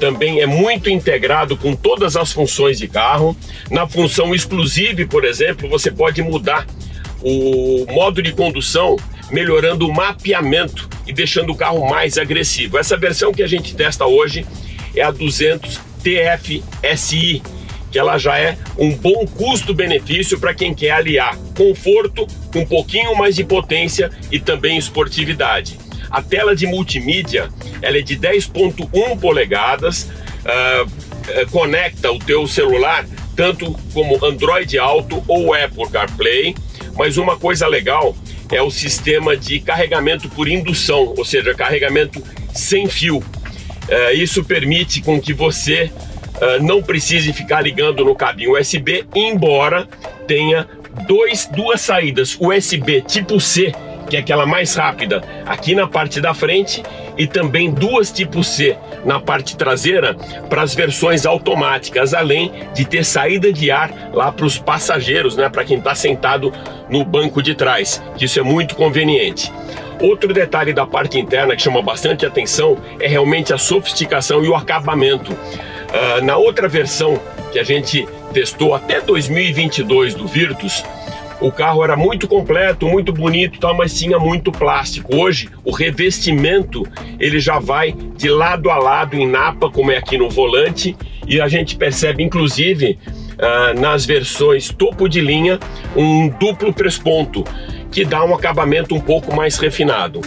também 0.00 0.40
é 0.40 0.46
muito 0.46 0.88
integrado 0.88 1.56
com 1.56 1.76
todas 1.76 2.16
as 2.16 2.32
funções 2.32 2.78
de 2.78 2.88
carro. 2.88 3.36
Na 3.70 3.86
função 3.86 4.34
exclusive, 4.34 5.04
por 5.06 5.24
exemplo, 5.24 5.68
você 5.68 5.90
pode 5.90 6.22
mudar 6.22 6.66
o 7.22 7.84
modo 7.92 8.22
de 8.22 8.32
condução 8.32 8.96
melhorando 9.30 9.86
o 9.86 9.94
mapeamento 9.94 10.88
e 11.06 11.12
deixando 11.12 11.52
o 11.52 11.54
carro 11.54 11.88
mais 11.88 12.16
agressivo. 12.16 12.78
Essa 12.78 12.96
versão 12.96 13.32
que 13.32 13.42
a 13.42 13.46
gente 13.46 13.76
testa 13.76 14.06
hoje 14.06 14.44
é 14.96 15.02
a 15.02 15.10
200 15.10 15.78
TFSI, 16.02 17.42
que 17.92 17.98
ela 17.98 18.16
já 18.16 18.38
é 18.38 18.56
um 18.78 18.92
bom 18.94 19.26
custo-benefício 19.26 20.40
para 20.40 20.54
quem 20.54 20.74
quer 20.74 20.92
aliar 20.92 21.36
conforto 21.56 22.26
com 22.52 22.60
um 22.60 22.66
pouquinho 22.66 23.14
mais 23.16 23.36
de 23.36 23.44
potência 23.44 24.10
e 24.32 24.40
também 24.40 24.78
esportividade. 24.78 25.78
A 26.10 26.22
tela 26.22 26.54
de 26.56 26.66
multimídia 26.66 27.48
ela 27.80 27.98
é 27.98 28.02
de 28.02 28.16
10.1 28.16 29.18
polegadas, 29.18 30.10
uh, 30.44 31.50
conecta 31.50 32.10
o 32.10 32.18
teu 32.18 32.46
celular 32.46 33.06
tanto 33.40 33.74
como 33.94 34.22
Android 34.22 34.78
Auto 34.78 35.24
ou 35.26 35.54
Apple 35.54 35.88
CarPlay. 35.90 36.54
Mas 36.94 37.16
uma 37.16 37.38
coisa 37.38 37.66
legal 37.66 38.14
é 38.52 38.60
o 38.60 38.70
sistema 38.70 39.34
de 39.34 39.60
carregamento 39.60 40.28
por 40.28 40.46
indução, 40.46 41.14
ou 41.16 41.24
seja, 41.24 41.54
carregamento 41.54 42.22
sem 42.52 42.86
fio. 42.86 43.22
É, 43.88 44.12
isso 44.12 44.44
permite 44.44 45.00
com 45.00 45.18
que 45.18 45.32
você 45.32 45.90
é, 46.40 46.58
não 46.58 46.82
precise 46.82 47.32
ficar 47.32 47.62
ligando 47.62 48.04
no 48.04 48.14
cabinho 48.14 48.58
USB, 48.58 49.06
embora 49.14 49.88
tenha 50.26 50.68
dois, 51.06 51.46
duas 51.46 51.80
saídas 51.80 52.36
USB 52.38 53.00
tipo 53.00 53.40
C 53.40 53.72
que 54.10 54.16
é 54.16 54.20
aquela 54.20 54.44
mais 54.44 54.74
rápida, 54.74 55.22
aqui 55.46 55.74
na 55.74 55.86
parte 55.86 56.20
da 56.20 56.34
frente 56.34 56.82
e 57.16 57.26
também 57.26 57.70
duas 57.70 58.10
tipo 58.10 58.42
C 58.42 58.76
na 59.04 59.20
parte 59.20 59.56
traseira 59.56 60.14
para 60.48 60.62
as 60.62 60.74
versões 60.74 61.24
automáticas, 61.24 62.12
além 62.12 62.52
de 62.74 62.84
ter 62.84 63.04
saída 63.04 63.52
de 63.52 63.70
ar 63.70 64.10
lá 64.12 64.32
para 64.32 64.44
os 64.44 64.58
passageiros, 64.58 65.36
né, 65.36 65.48
para 65.48 65.64
quem 65.64 65.78
está 65.78 65.94
sentado 65.94 66.52
no 66.88 67.04
banco 67.04 67.40
de 67.40 67.54
trás, 67.54 68.02
que 68.16 68.24
isso 68.24 68.40
é 68.40 68.42
muito 68.42 68.74
conveniente. 68.74 69.50
Outro 70.00 70.32
detalhe 70.32 70.72
da 70.72 70.86
parte 70.86 71.18
interna 71.18 71.54
que 71.54 71.62
chama 71.62 71.80
bastante 71.80 72.26
atenção 72.26 72.78
é 72.98 73.06
realmente 73.06 73.52
a 73.52 73.58
sofisticação 73.58 74.42
e 74.44 74.48
o 74.48 74.56
acabamento. 74.56 75.32
Uh, 75.32 76.24
na 76.24 76.36
outra 76.36 76.68
versão 76.68 77.20
que 77.52 77.58
a 77.58 77.64
gente 77.64 78.08
testou 78.32 78.74
até 78.74 79.00
2022 79.00 80.14
do 80.14 80.26
Virtus, 80.26 80.82
o 81.40 81.50
carro 81.50 81.82
era 81.82 81.96
muito 81.96 82.28
completo, 82.28 82.86
muito 82.86 83.12
bonito, 83.12 83.58
tal, 83.58 83.74
mas 83.74 83.98
tinha 83.98 84.18
muito 84.18 84.52
plástico. 84.52 85.16
Hoje, 85.16 85.48
o 85.64 85.70
revestimento 85.70 86.86
ele 87.18 87.40
já 87.40 87.58
vai 87.58 87.92
de 87.92 88.28
lado 88.28 88.70
a 88.70 88.76
lado 88.76 89.16
em 89.16 89.26
napa, 89.26 89.70
como 89.70 89.90
é 89.90 89.96
aqui 89.96 90.18
no 90.18 90.28
volante, 90.28 90.96
e 91.26 91.40
a 91.40 91.48
gente 91.48 91.76
percebe, 91.76 92.22
inclusive, 92.22 92.98
uh, 93.38 93.80
nas 93.80 94.04
versões 94.04 94.68
topo 94.68 95.08
de 95.08 95.20
linha, 95.20 95.58
um 95.96 96.28
duplo 96.28 96.72
presponto, 96.72 97.44
que 97.90 98.04
dá 98.04 98.22
um 98.24 98.34
acabamento 98.34 98.94
um 98.94 99.00
pouco 99.00 99.34
mais 99.34 99.56
refinado. 99.56 100.20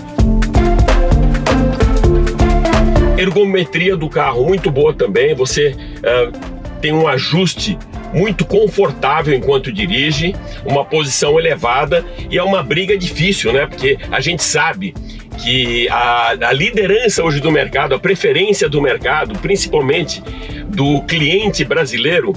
Ergometria 3.18 3.96
do 3.96 4.10
carro 4.10 4.44
muito 4.44 4.72
boa 4.72 4.94
também. 4.94 5.36
Você 5.36 5.70
uh, 5.70 6.80
tem 6.82 6.92
um 6.92 7.08
ajuste 7.08 7.78
muito 8.14 8.46
confortável 8.46 9.34
enquanto 9.34 9.72
dirige, 9.72 10.36
uma 10.66 10.86
posição 10.86 11.40
elevada 11.40 12.06
e 12.30 12.38
é 12.38 12.44
uma 12.44 12.62
briga 12.62 12.98
difícil, 12.98 13.52
né? 13.52 13.66
Porque 13.66 13.98
a 14.12 14.20
gente 14.22 14.44
sabe 14.44 14.94
que 15.38 15.90
a, 15.90 16.30
a, 16.30 16.54
liderança 16.54 17.24
hoje 17.24 17.40
do 17.40 17.52
mercado, 17.52 17.96
a 17.96 18.00
preferência 18.00 18.70
do 18.70 18.82
mercado, 18.82 19.38
principalmente 19.40 20.22
do 20.68 21.02
cliente 21.02 21.66
brasileiro, 21.66 22.34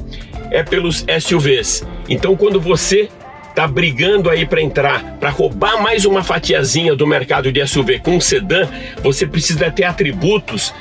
é 0.51 0.63
pelos 0.63 1.05
SUVs. 1.21 1.87
Então, 2.09 2.37
quando 2.37 2.61
você 2.61 3.09
está 3.57 3.67
brigando 3.67 4.29
aí 4.29 4.45
para 4.45 4.61
entrar, 4.61 5.17
para 5.19 5.31
roubar 5.31 5.83
mais 5.83 6.05
uma 6.05 6.23
fatiazinha 6.23 6.95
do 6.95 7.07
mercado 7.07 7.51
de 7.51 7.67
SUV 7.67 8.01
com 8.01 8.17
um 8.17 8.21
sedã, 8.21 8.69
você 9.03 9.27
precisa 9.27 9.71
ter 9.71 9.85
atributos 9.85 10.75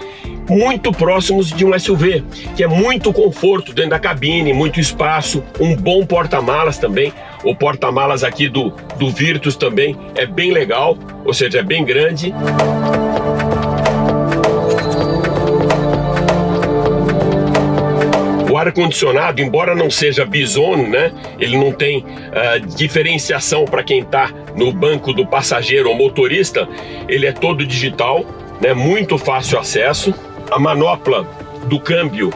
muito 0.50 0.92
próximos 0.92 1.50
de 1.50 1.66
um 1.66 1.78
SUV, 1.78 2.24
que 2.56 2.64
é 2.64 2.68
muito 2.68 3.12
conforto 3.12 3.74
dentro 3.74 3.92
da 3.92 4.00
cabine, 4.00 4.54
muito 4.54 4.80
espaço, 4.80 5.44
um 5.60 5.76
bom 5.76 6.06
porta-malas 6.06 6.78
também. 6.78 7.12
O 7.44 7.56
porta-malas 7.56 8.24
aqui 8.24 8.48
do, 8.48 8.72
do 8.98 9.10
Virtus 9.10 9.56
também 9.56 9.96
é 10.16 10.26
bem 10.26 10.52
legal, 10.52 10.98
ou 11.24 11.34
seja, 11.34 11.60
é 11.60 11.64
bem 11.64 11.84
grande. 11.84 12.34
O 18.50 18.58
ar-condicionado, 18.58 19.42
embora 19.42 19.76
não 19.76 19.92
seja 19.92 20.26
bison, 20.26 20.78
né? 20.78 21.12
Ele 21.38 21.58
não 21.58 21.74
tem 21.74 22.00
uh, 22.00 22.66
diferenciação 22.78 23.66
para 23.66 23.84
quem 23.84 24.00
está 24.00 24.32
no 24.56 24.72
banco 24.72 25.12
do 25.12 25.28
passageiro 25.28 25.90
ou 25.90 25.96
motorista. 25.96 26.66
Ele 27.10 27.26
é 27.26 27.34
todo 27.34 27.66
digital, 27.66 28.26
né? 28.62 28.74
Muito 28.74 29.18
fácil 29.18 29.60
acesso 29.60 30.16
a 30.52 30.60
manopla 30.60 31.28
do 31.68 31.80
câmbio 31.80 32.32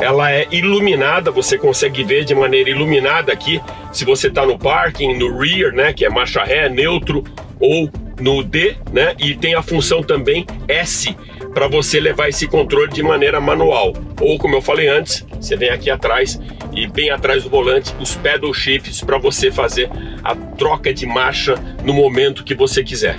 ela 0.00 0.32
é 0.32 0.46
iluminada, 0.50 1.30
você 1.30 1.56
consegue 1.56 2.02
ver 2.02 2.24
de 2.24 2.34
maneira 2.34 2.70
iluminada 2.70 3.32
aqui, 3.32 3.60
se 3.92 4.04
você 4.04 4.28
está 4.28 4.44
no 4.44 4.58
parking, 4.58 5.16
no 5.16 5.38
rear, 5.38 5.72
né, 5.72 5.92
que 5.92 6.04
é 6.04 6.10
marcha 6.10 6.42
ré, 6.42 6.68
neutro 6.68 7.22
ou 7.60 7.88
no 8.20 8.42
D, 8.42 8.76
né, 8.92 9.14
e 9.18 9.34
tem 9.34 9.54
a 9.54 9.62
função 9.62 10.02
também 10.02 10.46
S 10.68 11.16
para 11.52 11.68
você 11.68 12.00
levar 12.00 12.28
esse 12.28 12.48
controle 12.48 12.92
de 12.92 13.02
maneira 13.02 13.40
manual. 13.40 13.92
Ou 14.20 14.38
como 14.38 14.56
eu 14.56 14.60
falei 14.60 14.88
antes, 14.88 15.24
você 15.40 15.56
vem 15.56 15.70
aqui 15.70 15.88
atrás 15.88 16.40
e 16.72 16.86
bem 16.86 17.10
atrás 17.10 17.44
do 17.44 17.50
volante 17.50 17.94
os 18.00 18.16
pedal 18.16 18.52
shifts 18.52 19.00
para 19.00 19.18
você 19.18 19.52
fazer 19.52 19.88
a 20.24 20.34
troca 20.34 20.92
de 20.92 21.06
marcha 21.06 21.54
no 21.84 21.94
momento 21.94 22.42
que 22.42 22.54
você 22.54 22.82
quiser. 22.82 23.16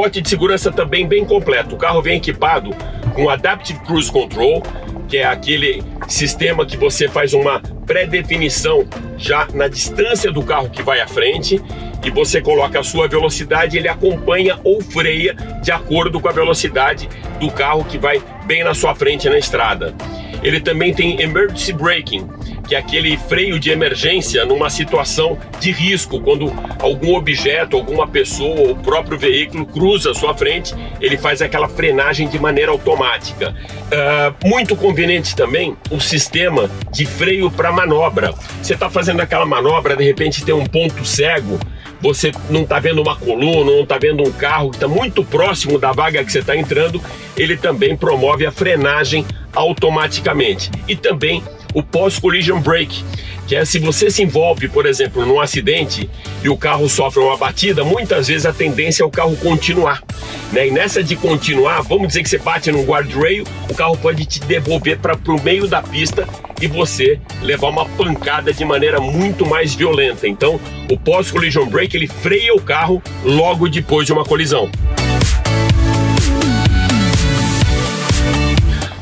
Pacote 0.00 0.22
de 0.22 0.28
segurança 0.30 0.72
também 0.72 1.06
bem 1.06 1.26
completo. 1.26 1.74
O 1.74 1.78
carro 1.78 2.00
vem 2.00 2.16
equipado 2.16 2.70
com 3.14 3.28
Adaptive 3.28 3.78
Cruise 3.80 4.10
Control, 4.10 4.62
que 5.06 5.18
é 5.18 5.26
aquele 5.26 5.82
sistema 6.08 6.64
que 6.64 6.76
você 6.76 7.06
faz 7.06 7.34
uma 7.34 7.60
pré-definição 7.84 8.86
já 9.18 9.46
na 9.52 9.68
distância 9.68 10.32
do 10.32 10.42
carro 10.42 10.70
que 10.70 10.82
vai 10.82 11.00
à 11.00 11.06
frente 11.06 11.60
e 12.02 12.10
você 12.10 12.40
coloca 12.40 12.80
a 12.80 12.82
sua 12.82 13.06
velocidade, 13.06 13.76
ele 13.76 13.88
acompanha 13.88 14.58
ou 14.64 14.80
freia 14.80 15.34
de 15.62 15.70
acordo 15.70 16.18
com 16.18 16.28
a 16.28 16.32
velocidade 16.32 17.06
do 17.38 17.50
carro 17.50 17.84
que 17.84 17.98
vai 17.98 18.22
bem 18.46 18.64
na 18.64 18.72
sua 18.72 18.94
frente 18.94 19.28
na 19.28 19.36
estrada. 19.36 19.94
Ele 20.42 20.60
também 20.60 20.94
tem 20.94 21.20
emergency 21.20 21.74
braking, 21.74 22.26
que 22.70 22.76
é 22.76 22.78
aquele 22.78 23.16
freio 23.16 23.58
de 23.58 23.68
emergência 23.72 24.44
numa 24.44 24.70
situação 24.70 25.36
de 25.58 25.72
risco, 25.72 26.20
quando 26.20 26.52
algum 26.78 27.16
objeto, 27.16 27.76
alguma 27.76 28.06
pessoa 28.06 28.60
ou 28.60 28.70
o 28.70 28.76
próprio 28.76 29.18
veículo 29.18 29.66
cruza 29.66 30.12
a 30.12 30.14
sua 30.14 30.36
frente, 30.36 30.72
ele 31.00 31.18
faz 31.18 31.42
aquela 31.42 31.68
frenagem 31.68 32.28
de 32.28 32.38
maneira 32.38 32.70
automática. 32.70 33.52
Uh, 33.90 34.48
muito 34.48 34.76
conveniente 34.76 35.34
também 35.34 35.76
o 35.90 35.98
sistema 35.98 36.70
de 36.92 37.04
freio 37.04 37.50
para 37.50 37.72
manobra. 37.72 38.32
Você 38.62 38.74
está 38.74 38.88
fazendo 38.88 39.20
aquela 39.20 39.44
manobra, 39.44 39.96
de 39.96 40.04
repente 40.04 40.44
tem 40.44 40.54
um 40.54 40.64
ponto 40.64 41.04
cego, 41.04 41.58
você 42.00 42.32
não 42.48 42.62
está 42.62 42.78
vendo 42.78 43.02
uma 43.02 43.16
coluna, 43.16 43.70
não 43.70 43.82
está 43.82 43.98
vendo 43.98 44.22
um 44.22 44.32
carro 44.32 44.70
que 44.70 44.76
está 44.76 44.88
muito 44.88 45.24
próximo 45.24 45.78
da 45.78 45.92
vaga 45.92 46.24
que 46.24 46.32
você 46.32 46.40
está 46.40 46.56
entrando, 46.56 47.00
ele 47.36 47.56
também 47.56 47.96
promove 47.96 48.46
a 48.46 48.52
frenagem 48.52 49.24
automaticamente. 49.52 50.70
E 50.88 50.96
também 50.96 51.42
o 51.74 51.82
Post 51.82 52.20
Collision 52.20 52.60
Brake, 52.60 53.04
que 53.50 53.56
é 53.56 53.64
se 53.64 53.80
você 53.80 54.08
se 54.12 54.22
envolve, 54.22 54.68
por 54.68 54.86
exemplo, 54.86 55.26
num 55.26 55.40
acidente 55.40 56.08
e 56.40 56.48
o 56.48 56.56
carro 56.56 56.88
sofre 56.88 57.20
uma 57.20 57.36
batida, 57.36 57.82
muitas 57.82 58.28
vezes 58.28 58.46
a 58.46 58.52
tendência 58.52 59.02
é 59.02 59.06
o 59.06 59.10
carro 59.10 59.36
continuar. 59.38 60.04
Né? 60.52 60.68
E 60.68 60.70
nessa 60.70 61.02
de 61.02 61.16
continuar, 61.16 61.80
vamos 61.80 62.06
dizer 62.06 62.22
que 62.22 62.28
você 62.28 62.38
bate 62.38 62.70
num 62.70 62.84
guardrail, 62.84 63.42
o 63.68 63.74
carro 63.74 63.96
pode 63.96 64.24
te 64.24 64.38
devolver 64.38 65.00
para 65.00 65.18
o 65.26 65.42
meio 65.42 65.66
da 65.66 65.82
pista 65.82 66.28
e 66.62 66.68
você 66.68 67.18
levar 67.42 67.70
uma 67.70 67.86
pancada 67.86 68.52
de 68.52 68.64
maneira 68.64 69.00
muito 69.00 69.44
mais 69.44 69.74
violenta. 69.74 70.28
Então, 70.28 70.60
o 70.88 70.96
pós-collision 70.96 71.66
brake 71.66 71.96
ele 71.96 72.06
freia 72.06 72.54
o 72.54 72.60
carro 72.60 73.02
logo 73.24 73.68
depois 73.68 74.06
de 74.06 74.12
uma 74.12 74.22
colisão. 74.22 74.70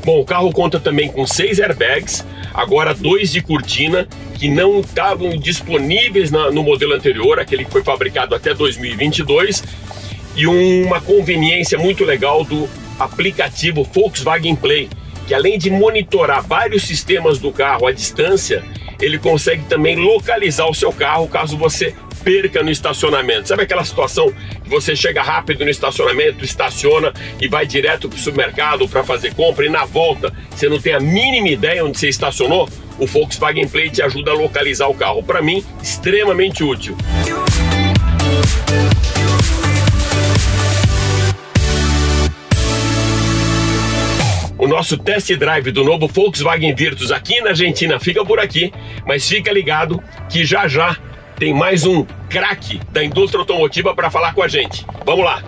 Bom, 0.06 0.20
o 0.20 0.24
carro 0.24 0.50
conta 0.52 0.80
também 0.80 1.12
com 1.12 1.26
seis 1.26 1.60
airbags, 1.60 2.24
agora 2.58 2.92
dois 2.92 3.30
de 3.30 3.40
cortina 3.40 4.08
que 4.34 4.48
não 4.48 4.80
estavam 4.80 5.30
disponíveis 5.30 6.32
na, 6.32 6.50
no 6.50 6.64
modelo 6.64 6.92
anterior, 6.92 7.38
aquele 7.38 7.64
que 7.64 7.70
foi 7.70 7.84
fabricado 7.84 8.34
até 8.34 8.52
2022, 8.52 9.62
e 10.34 10.44
uma 10.46 11.00
conveniência 11.00 11.78
muito 11.78 12.04
legal 12.04 12.42
do 12.42 12.68
aplicativo 12.98 13.84
Volkswagen 13.84 14.56
Play, 14.56 14.88
que 15.28 15.34
além 15.34 15.56
de 15.56 15.70
monitorar 15.70 16.44
vários 16.44 16.82
sistemas 16.82 17.38
do 17.38 17.52
carro 17.52 17.86
à 17.86 17.92
distância, 17.92 18.64
ele 19.00 19.18
consegue 19.18 19.62
também 19.66 19.94
localizar 19.94 20.66
o 20.66 20.74
seu 20.74 20.92
carro 20.92 21.28
caso 21.28 21.56
você 21.56 21.94
perca 22.18 22.62
no 22.62 22.70
estacionamento. 22.70 23.48
Sabe 23.48 23.62
aquela 23.62 23.84
situação 23.84 24.32
que 24.62 24.68
você 24.68 24.94
chega 24.94 25.22
rápido 25.22 25.64
no 25.64 25.70
estacionamento, 25.70 26.44
estaciona 26.44 27.12
e 27.40 27.48
vai 27.48 27.66
direto 27.66 28.08
para 28.08 28.16
o 28.16 28.20
supermercado 28.20 28.88
para 28.88 29.04
fazer 29.04 29.34
compra 29.34 29.66
e 29.66 29.68
na 29.68 29.84
volta 29.84 30.32
você 30.50 30.68
não 30.68 30.80
tem 30.80 30.94
a 30.94 31.00
mínima 31.00 31.48
ideia 31.48 31.84
onde 31.84 31.98
você 31.98 32.08
estacionou? 32.08 32.68
O 32.98 33.06
Volkswagen 33.06 33.68
Play 33.68 33.90
te 33.90 34.02
ajuda 34.02 34.32
a 34.32 34.34
localizar 34.34 34.88
o 34.88 34.94
carro. 34.94 35.22
Para 35.22 35.40
mim, 35.40 35.64
extremamente 35.80 36.64
útil. 36.64 36.96
O 44.58 44.66
nosso 44.66 44.98
test 44.98 45.32
drive 45.36 45.70
do 45.70 45.84
novo 45.84 46.08
Volkswagen 46.08 46.74
Virtus 46.74 47.12
aqui 47.12 47.40
na 47.40 47.50
Argentina 47.50 48.00
fica 48.00 48.24
por 48.24 48.40
aqui, 48.40 48.72
mas 49.06 49.28
fica 49.28 49.52
ligado 49.52 50.02
que 50.28 50.44
já 50.44 50.66
já 50.66 50.96
tem 51.38 51.54
mais 51.54 51.86
um 51.86 52.04
craque 52.28 52.80
da 52.90 53.02
indústria 53.02 53.40
automotiva 53.40 53.94
para 53.94 54.10
falar 54.10 54.34
com 54.34 54.42
a 54.42 54.48
gente. 54.48 54.84
Vamos 55.06 55.24
lá! 55.24 55.42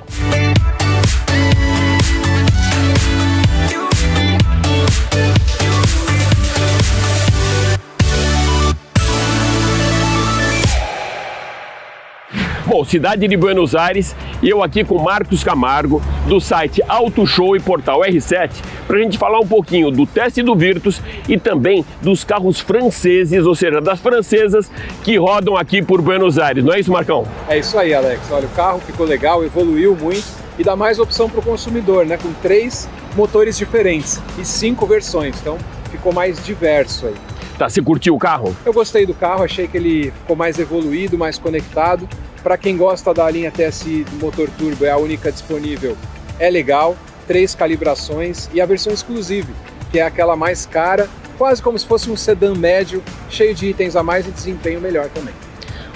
Bom, 12.81 12.85
cidade 12.87 13.29
de 13.29 13.37
Buenos 13.37 13.75
Aires 13.75 14.17
e 14.43 14.49
eu 14.49 14.63
aqui 14.63 14.83
com 14.83 14.99
Marcos 14.99 15.45
Camargo 15.45 16.01
do 16.27 16.41
site 16.41 16.81
Auto 16.89 17.27
Show 17.27 17.55
e 17.55 17.61
Portal 17.61 18.01
R7 18.01 18.53
para 18.87 18.97
a 18.97 19.03
gente 19.03 19.19
falar 19.19 19.39
um 19.39 19.47
pouquinho 19.47 19.91
do 19.91 20.07
teste 20.07 20.43
do 20.43 20.57
Virtus 20.57 21.03
e 21.29 21.39
também 21.39 21.85
dos 22.01 22.25
carros 22.25 22.59
franceses, 22.59 23.45
ou 23.45 23.55
seja, 23.55 23.83
das 23.83 24.01
francesas 24.01 24.71
que 25.05 25.19
rodam 25.19 25.59
aqui 25.59 25.83
por 25.83 26.01
Buenos 26.01 26.39
Aires. 26.39 26.65
Não 26.65 26.73
é 26.73 26.81
isso, 26.81 26.91
Marcão? 26.91 27.27
É 27.47 27.59
isso 27.59 27.79
aí, 27.79 27.93
Alex. 27.93 28.23
Olha, 28.31 28.47
o 28.47 28.51
carro 28.53 28.81
ficou 28.81 29.05
legal, 29.05 29.45
evoluiu 29.45 29.95
muito 29.95 30.25
e 30.59 30.65
dá 30.65 30.75
mais 30.75 30.99
opção 30.99 31.29
para 31.29 31.41
o 31.41 31.43
consumidor, 31.43 32.07
né? 32.07 32.17
Com 32.17 32.33
três 32.41 32.89
motores 33.15 33.59
diferentes 33.59 34.23
e 34.39 34.45
cinco 34.45 34.87
versões, 34.87 35.39
então 35.39 35.59
ficou 35.91 36.15
mais 36.15 36.43
diverso 36.43 37.09
aí. 37.09 37.15
Tá, 37.59 37.69
você 37.69 37.83
curtiu 37.83 38.15
o 38.15 38.19
carro? 38.19 38.57
Eu 38.65 38.73
gostei 38.73 39.05
do 39.05 39.13
carro, 39.13 39.45
achei 39.45 39.69
que 39.69 39.77
ele 39.77 40.13
ficou 40.13 40.35
mais 40.35 40.59
evoluído, 40.59 41.19
mais 41.19 41.39
conectado. 41.39 42.09
Para 42.43 42.57
quem 42.57 42.77
gosta 42.77 43.13
da 43.13 43.31
linha 43.31 43.51
TSI 43.51 44.05
do 44.05 44.17
motor 44.17 44.49
turbo, 44.59 44.85
é 44.85 44.91
a 44.91 44.97
única 44.97 45.31
disponível. 45.31 45.97
É 46.39 46.49
legal, 46.49 46.97
três 47.27 47.55
calibrações 47.55 48.49
e 48.53 48.61
a 48.61 48.67
versão 48.67 48.93
exclusive, 48.93 49.53
que 49.93 49.99
é 49.99 50.03
aquela 50.03 50.35
mais 50.35 50.65
cara, 50.65 51.07
quase 51.37 51.63
como 51.63 51.79
se 51.79 51.87
fosse 51.87 52.11
um 52.11 52.17
sedã 52.17 52.55
médio, 52.55 53.03
cheio 53.29 53.55
de 53.55 53.67
itens 53.67 53.95
a 53.95 54.03
mais 54.03 54.27
e 54.27 54.31
desempenho 54.31 54.81
melhor 54.81 55.09
também. 55.11 55.35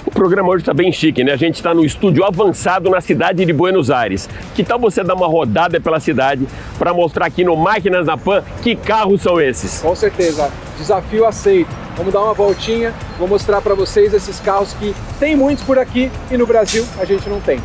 O 0.05 0.11
programa 0.11 0.49
hoje 0.49 0.61
está 0.61 0.73
bem 0.73 0.91
chique, 0.91 1.23
né? 1.23 1.33
A 1.33 1.37
gente 1.37 1.55
está 1.55 1.73
no 1.73 1.83
estúdio 1.83 2.23
avançado 2.23 2.91
na 2.91 3.01
cidade 3.01 3.43
de 3.43 3.51
Buenos 3.51 3.89
Aires. 3.89 4.29
Que 4.53 4.63
tal 4.63 4.79
você 4.79 5.03
dar 5.03 5.15
uma 5.15 5.25
rodada 5.25 5.81
pela 5.81 5.99
cidade 5.99 6.47
para 6.77 6.93
mostrar 6.93 7.25
aqui 7.25 7.43
no 7.43 7.57
Máquinas 7.57 8.05
da 8.05 8.15
Pan 8.15 8.43
que 8.61 8.75
carros 8.75 9.23
são 9.23 9.41
esses? 9.41 9.81
Com 9.81 9.95
certeza, 9.95 10.51
desafio 10.77 11.25
aceito. 11.25 11.84
Vamos 11.95 12.11
dar 12.11 12.21
uma 12.23 12.33
voltinha, 12.33 12.93
vou 13.17 13.25
mostrar 13.25 13.61
para 13.61 13.73
vocês 13.73 14.13
esses 14.13 14.37
carros 14.41 14.73
que 14.73 14.93
tem 15.17 15.33
muitos 15.33 15.63
por 15.63 15.79
aqui 15.79 16.11
e 16.29 16.35
no 16.35 16.45
Brasil 16.45 16.85
a 16.99 17.05
gente 17.05 17.29
não 17.29 17.39
tem. 17.39 17.61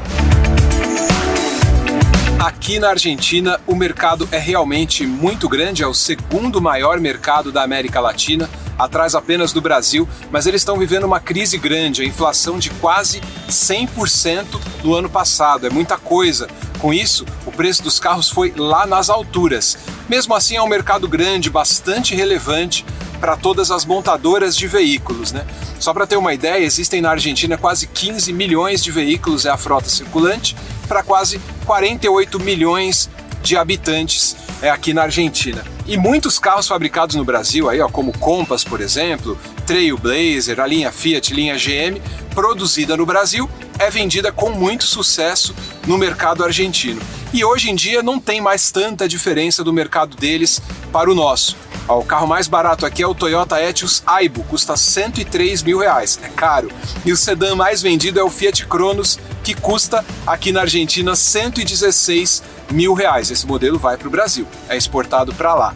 Aqui 2.38 2.78
na 2.78 2.90
Argentina, 2.90 3.60
o 3.66 3.74
mercado 3.74 4.28
é 4.30 4.38
realmente 4.38 5.04
muito 5.04 5.48
grande, 5.48 5.82
é 5.82 5.86
o 5.86 5.92
segundo 5.92 6.60
maior 6.60 7.00
mercado 7.00 7.50
da 7.50 7.62
América 7.62 8.00
Latina, 8.00 8.48
atrás 8.78 9.16
apenas 9.16 9.52
do 9.52 9.60
Brasil, 9.60 10.08
mas 10.30 10.46
eles 10.46 10.60
estão 10.60 10.78
vivendo 10.78 11.04
uma 11.04 11.20
crise 11.20 11.58
grande, 11.58 12.00
a 12.00 12.04
inflação 12.06 12.56
de 12.56 12.70
quase 12.70 13.20
100% 13.48 14.44
no 14.84 14.94
ano 14.94 15.10
passado, 15.10 15.66
é 15.66 15.70
muita 15.70 15.98
coisa. 15.98 16.48
Com 16.78 16.94
isso, 16.94 17.26
o 17.44 17.52
preço 17.52 17.82
dos 17.82 17.98
carros 17.98 18.30
foi 18.30 18.54
lá 18.56 18.86
nas 18.86 19.10
alturas. 19.10 19.76
Mesmo 20.08 20.34
assim, 20.34 20.56
é 20.56 20.62
um 20.62 20.68
mercado 20.68 21.06
grande, 21.06 21.50
bastante 21.50 22.14
relevante 22.14 22.86
para 23.20 23.36
todas 23.36 23.70
as 23.70 23.84
montadoras 23.84 24.56
de 24.56 24.66
veículos, 24.66 25.30
né? 25.30 25.46
Só 25.78 25.92
para 25.92 26.06
ter 26.06 26.16
uma 26.16 26.32
ideia, 26.32 26.64
existem 26.64 27.00
na 27.00 27.10
Argentina 27.10 27.58
quase 27.58 27.86
15 27.86 28.32
milhões 28.32 28.82
de 28.82 28.90
veículos 28.90 29.44
é 29.44 29.50
a 29.50 29.56
frota 29.56 29.88
circulante 29.88 30.56
para 30.88 31.02
quase 31.02 31.40
48 31.66 32.40
milhões 32.40 33.10
de 33.42 33.56
habitantes 33.56 34.36
é 34.62 34.70
aqui 34.70 34.92
na 34.92 35.02
Argentina. 35.02 35.64
E 35.86 35.96
muitos 35.96 36.38
carros 36.38 36.68
fabricados 36.68 37.16
no 37.16 37.24
Brasil, 37.24 37.68
aí, 37.68 37.80
ó, 37.80 37.88
como 37.88 38.16
Compass, 38.18 38.64
por 38.64 38.80
exemplo, 38.80 39.38
Trailblazer, 39.66 40.60
a 40.60 40.66
linha 40.66 40.92
Fiat, 40.92 41.32
linha 41.32 41.56
GM, 41.56 42.00
produzida 42.34 42.96
no 42.96 43.06
Brasil, 43.06 43.48
é 43.80 43.88
vendida 43.88 44.30
com 44.30 44.50
muito 44.50 44.84
sucesso 44.84 45.54
no 45.86 45.96
mercado 45.96 46.44
argentino. 46.44 47.00
E 47.32 47.42
hoje 47.42 47.70
em 47.70 47.74
dia 47.74 48.02
não 48.02 48.20
tem 48.20 48.38
mais 48.38 48.70
tanta 48.70 49.08
diferença 49.08 49.64
do 49.64 49.72
mercado 49.72 50.16
deles 50.18 50.60
para 50.92 51.10
o 51.10 51.14
nosso. 51.14 51.56
Ó, 51.88 51.98
o 51.98 52.04
carro 52.04 52.26
mais 52.26 52.46
barato 52.46 52.84
aqui 52.84 53.02
é 53.02 53.06
o 53.06 53.14
Toyota 53.14 53.60
Etios 53.60 54.02
Aibo, 54.06 54.44
custa 54.44 54.76
103 54.76 55.62
mil 55.62 55.78
reais, 55.78 56.20
é 56.22 56.28
caro. 56.28 56.70
E 57.06 57.10
o 57.10 57.16
sedã 57.16 57.54
mais 57.54 57.80
vendido 57.80 58.20
é 58.20 58.22
o 58.22 58.28
Fiat 58.28 58.66
Cronos, 58.66 59.18
que 59.42 59.54
custa 59.54 60.04
aqui 60.26 60.52
na 60.52 60.60
Argentina 60.60 61.16
116 61.16 62.42
mil 62.70 62.92
reais. 62.92 63.30
Esse 63.30 63.46
modelo 63.46 63.78
vai 63.78 63.96
para 63.96 64.08
o 64.08 64.10
Brasil, 64.10 64.46
é 64.68 64.76
exportado 64.76 65.34
para 65.34 65.54
lá. 65.54 65.74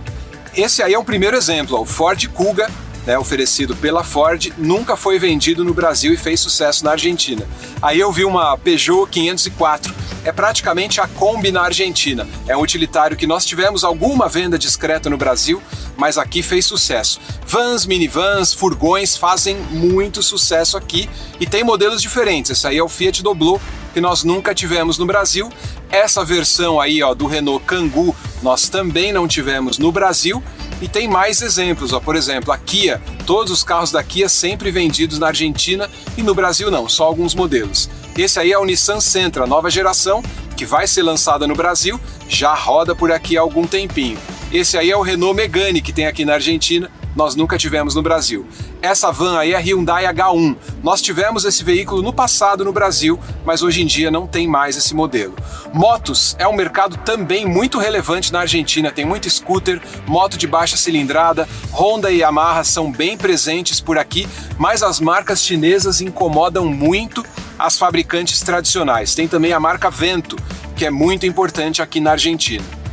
Esse 0.54 0.82
aí 0.82 0.92
é 0.92 0.98
o 0.98 1.04
primeiro 1.04 1.36
exemplo, 1.36 1.78
ó, 1.78 1.80
o 1.80 1.86
Ford 1.86 2.22
Kuga, 2.28 2.70
né, 3.06 3.18
oferecido 3.18 3.76
pela 3.76 4.02
Ford, 4.02 4.52
nunca 4.56 4.96
foi 4.96 5.18
vendido 5.18 5.64
no 5.64 5.74
Brasil 5.74 6.12
e 6.12 6.16
fez 6.16 6.40
sucesso 6.40 6.84
na 6.84 6.92
Argentina. 6.92 7.46
Aí 7.82 8.00
eu 8.00 8.10
vi 8.10 8.24
uma 8.24 8.56
Peugeot 8.56 9.06
504, 9.10 9.94
é 10.24 10.32
praticamente 10.32 11.00
a 11.00 11.06
Kombi 11.06 11.52
na 11.52 11.62
Argentina. 11.62 12.26
É 12.46 12.56
um 12.56 12.62
utilitário 12.62 13.16
que 13.16 13.26
nós 13.26 13.44
tivemos 13.44 13.84
alguma 13.84 14.28
venda 14.28 14.58
discreta 14.58 15.10
no 15.10 15.16
Brasil, 15.16 15.62
mas 15.96 16.18
aqui 16.18 16.42
fez 16.42 16.64
sucesso. 16.64 17.20
Vans, 17.46 17.86
minivans, 17.86 18.54
furgões 18.54 19.16
fazem 19.16 19.56
muito 19.70 20.22
sucesso 20.22 20.76
aqui 20.76 21.08
e 21.38 21.46
tem 21.46 21.62
modelos 21.62 22.00
diferentes. 22.00 22.50
Esse 22.52 22.66
aí 22.66 22.78
é 22.78 22.82
o 22.82 22.88
Fiat 22.88 23.22
Doblo, 23.22 23.60
que 23.92 24.00
nós 24.00 24.24
nunca 24.24 24.54
tivemos 24.54 24.98
no 24.98 25.06
Brasil. 25.06 25.50
Essa 25.90 26.24
versão 26.24 26.80
aí 26.80 27.02
ó, 27.02 27.14
do 27.14 27.26
Renault 27.26 27.64
Kangoo 27.64 28.16
nós 28.42 28.68
também 28.68 29.12
não 29.12 29.28
tivemos 29.28 29.78
no 29.78 29.92
Brasil. 29.92 30.42
E 30.80 30.88
tem 30.88 31.08
mais 31.08 31.40
exemplos, 31.40 31.92
ó. 31.92 32.00
por 32.00 32.16
exemplo, 32.16 32.52
a 32.52 32.58
Kia. 32.58 33.00
Todos 33.26 33.52
os 33.52 33.62
carros 33.62 33.90
da 33.90 34.02
Kia 34.02 34.28
sempre 34.28 34.70
vendidos 34.70 35.18
na 35.18 35.28
Argentina 35.28 35.88
e 36.16 36.22
no 36.22 36.34
Brasil 36.34 36.70
não, 36.70 36.88
só 36.88 37.04
alguns 37.04 37.34
modelos. 37.34 37.88
Esse 38.16 38.38
aí 38.38 38.52
é 38.52 38.58
o 38.58 38.64
Nissan 38.64 39.00
Sentra, 39.00 39.46
nova 39.46 39.70
geração, 39.70 40.22
que 40.56 40.64
vai 40.64 40.86
ser 40.86 41.02
lançada 41.02 41.46
no 41.46 41.54
Brasil, 41.54 41.98
já 42.28 42.54
roda 42.54 42.94
por 42.94 43.10
aqui 43.10 43.36
há 43.36 43.40
algum 43.40 43.66
tempinho. 43.66 44.18
Esse 44.52 44.78
aí 44.78 44.90
é 44.90 44.96
o 44.96 45.02
Renault 45.02 45.34
Megane, 45.34 45.82
que 45.82 45.92
tem 45.92 46.06
aqui 46.06 46.24
na 46.24 46.34
Argentina, 46.34 46.90
nós 47.14 47.34
nunca 47.34 47.56
tivemos 47.56 47.94
no 47.94 48.02
Brasil. 48.02 48.46
Essa 48.82 49.10
van 49.10 49.38
aí 49.38 49.52
é 49.52 49.56
a 49.56 49.60
Hyundai 49.60 50.04
H1. 50.04 50.56
Nós 50.82 51.00
tivemos 51.00 51.44
esse 51.44 51.62
veículo 51.64 52.02
no 52.02 52.12
passado 52.12 52.64
no 52.64 52.72
Brasil, 52.72 53.18
mas 53.44 53.62
hoje 53.62 53.82
em 53.82 53.86
dia 53.86 54.10
não 54.10 54.26
tem 54.26 54.46
mais 54.46 54.76
esse 54.76 54.94
modelo. 54.94 55.34
Motos 55.72 56.36
é 56.38 56.46
um 56.46 56.54
mercado 56.54 56.96
também 56.98 57.46
muito 57.46 57.78
relevante 57.78 58.32
na 58.32 58.40
Argentina. 58.40 58.90
Tem 58.90 59.04
muito 59.04 59.28
scooter, 59.28 59.80
moto 60.06 60.36
de 60.36 60.46
baixa 60.46 60.76
cilindrada, 60.76 61.48
Honda 61.72 62.10
e 62.10 62.18
Yamaha 62.18 62.64
são 62.64 62.90
bem 62.90 63.16
presentes 63.16 63.80
por 63.80 63.98
aqui, 63.98 64.28
mas 64.58 64.82
as 64.82 65.00
marcas 65.00 65.42
chinesas 65.42 66.00
incomodam 66.00 66.66
muito 66.66 67.24
as 67.58 67.78
fabricantes 67.78 68.40
tradicionais. 68.40 69.14
Tem 69.14 69.28
também 69.28 69.52
a 69.52 69.60
marca 69.60 69.90
Vento, 69.90 70.36
que 70.76 70.84
é 70.84 70.90
muito 70.90 71.26
importante 71.26 71.80
aqui 71.80 72.00
na 72.00 72.12
Argentina. 72.12 72.83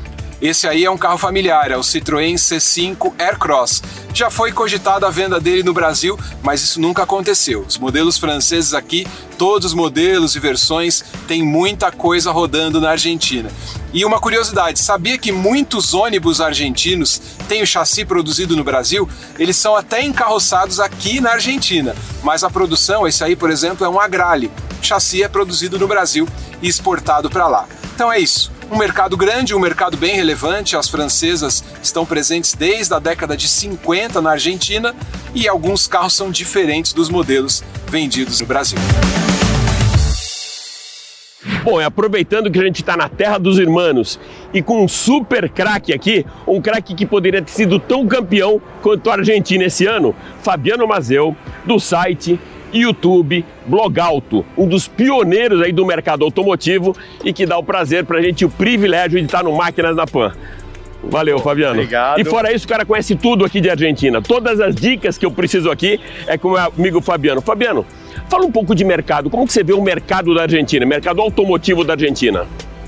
Esse 0.41 0.67
aí 0.67 0.84
é 0.84 0.89
um 0.89 0.97
carro 0.97 1.19
familiar, 1.19 1.69
é 1.69 1.77
o 1.77 1.82
Citroën 1.82 2.34
C5 2.34 3.13
Aircross. 3.19 3.84
Já 4.12 4.32
foi 4.32 4.51
cogitada 4.51 5.06
a 5.06 5.12
venda 5.12 5.39
dele 5.39 5.62
no 5.62 5.71
Brasil, 5.71 6.19
mas 6.41 6.63
isso 6.63 6.82
nunca 6.82 7.04
aconteceu. 7.04 7.63
Os 7.67 7.77
modelos 7.77 8.17
franceses 8.17 8.73
aqui, 8.73 9.06
todos 9.38 9.67
os 9.67 9.73
modelos 9.75 10.36
e 10.36 10.39
versões, 10.39 11.04
tem 11.27 11.43
muita 11.43 11.91
coisa 11.91 12.32
rodando 12.32 12.82
na 12.82 12.89
Argentina. 12.89 13.51
E 13.93 14.04
uma 14.04 14.19
curiosidade, 14.19 14.80
sabia 14.80 15.15
que 15.15 15.32
muitos 15.32 15.93
ônibus 15.93 16.41
argentinos 16.41 17.21
têm 17.47 17.62
o 17.62 17.67
chassi 17.67 18.04
produzido 18.04 18.56
no 18.56 18.63
Brasil? 18.63 19.08
Eles 19.38 19.58
são 19.58 19.75
até 19.75 20.01
encarroçados 20.01 20.80
aqui 20.80 21.21
na 21.21 21.34
Argentina, 21.34 21.95
mas 22.23 22.43
a 22.43 22.49
produção, 22.49 23.08
esse 23.08 23.23
aí, 23.23 23.36
por 23.36 23.51
exemplo, 23.51 23.86
é 23.86 23.89
um 23.89 23.99
Agrale. 23.99 24.49
O 24.82 24.84
chassi 24.84 25.21
é 25.21 25.27
produzido 25.27 25.77
no 25.77 25.88
Brasil 25.88 26.27
e 26.63 26.67
exportado 26.67 27.30
para 27.30 27.47
lá. 27.47 27.67
Então 27.93 28.12
é 28.12 28.17
isso. 28.17 28.51
Um 28.72 28.78
mercado 28.78 29.18
grande, 29.18 29.54
um 29.54 29.60
mercado 29.60 29.98
bem 29.98 30.16
relevante. 30.16 30.78
As 30.78 30.88
francesas 30.88 31.62
estão 31.84 32.06
presentes 32.06 32.54
desde 32.54 32.94
a 32.94 33.00
década 33.00 33.36
de 33.36 33.46
50 33.46 34.22
na 34.22 34.32
Argentina 34.32 34.96
e 35.36 35.46
alguns 35.46 35.90
carros 35.90 36.14
são 36.14 36.32
diferentes 36.32 36.94
dos 36.94 37.10
modelos 37.10 37.62
vendidos 37.90 38.40
no 38.40 38.48
Brasil. 38.48 38.80
Bom, 41.66 41.82
e 41.82 41.84
aproveitando 41.84 42.50
que 42.50 42.58
a 42.60 42.64
gente 42.64 42.82
está 42.82 42.96
na 42.96 43.10
terra 43.10 43.38
dos 43.38 43.60
irmãos 43.60 44.18
e 44.54 44.62
com 44.62 44.86
um 44.86 44.88
super 44.88 45.50
craque 45.50 45.92
aqui, 45.92 46.26
um 46.48 46.62
craque 46.62 46.96
que 46.96 47.06
poderia 47.06 47.42
ter 47.42 47.52
sido 47.52 47.78
tão 47.78 48.08
campeão 48.08 48.62
quanto 48.82 49.10
a 49.10 49.16
Argentina 49.16 49.66
esse 49.66 49.86
ano, 49.86 50.16
Fabiano 50.42 50.88
Mazeu, 50.88 51.36
do 51.66 51.78
site 51.78 52.40
YouTube 52.74 53.46
Blogalto, 53.66 54.46
um 54.58 54.68
dos 54.68 54.88
pioneiros 54.88 55.62
aí 55.62 55.72
do 55.72 55.86
mercado 55.86 56.24
automotivo 56.24 56.96
e 57.24 57.34
que 57.34 57.46
dá 57.46 57.58
o 57.58 57.64
prazer 57.64 58.06
pra 58.06 58.22
gente, 58.22 58.46
o 58.46 58.50
privilégio 58.50 59.20
de 59.20 59.26
estar 59.26 59.44
no 59.44 59.56
Máquinas 59.56 59.96
na 59.96 60.06
Pan. 60.06 60.34
Valeu, 61.04 61.40
Fabiano. 61.40 61.74
Obrigado. 61.74 62.20
E 62.20 62.26
fora 62.26 62.54
isso, 62.54 62.66
o 62.66 62.70
cara 62.70 62.86
conhece 62.86 63.16
tudo 63.16 63.44
aqui 63.44 63.60
de 63.60 63.70
Argentina. 63.70 64.22
Todas 64.22 64.60
as 64.60 64.76
dicas 64.76 65.18
que 65.18 65.26
eu 65.26 65.32
preciso 65.32 65.72
aqui 65.72 66.00
é 66.28 66.38
com 66.38 66.50
o 66.50 66.52
meu 66.52 66.62
amigo 66.62 67.02
Fabiano. 67.02 67.42
Fabiano, 67.42 67.86
fala 68.30 68.46
um 68.46 68.52
pouco 68.52 68.76
de 68.76 68.84
mercado. 68.84 69.30
Como 69.30 69.48
que 69.48 69.54
você 69.54 69.64
vê 69.64 69.74
o 69.74 69.82
mercado 69.82 70.34
da 70.36 70.44
Argentina, 70.44 70.86
mercado 70.86 71.22
automotivo 71.22 71.84
da 71.84 71.94
Argentina? 71.94 72.46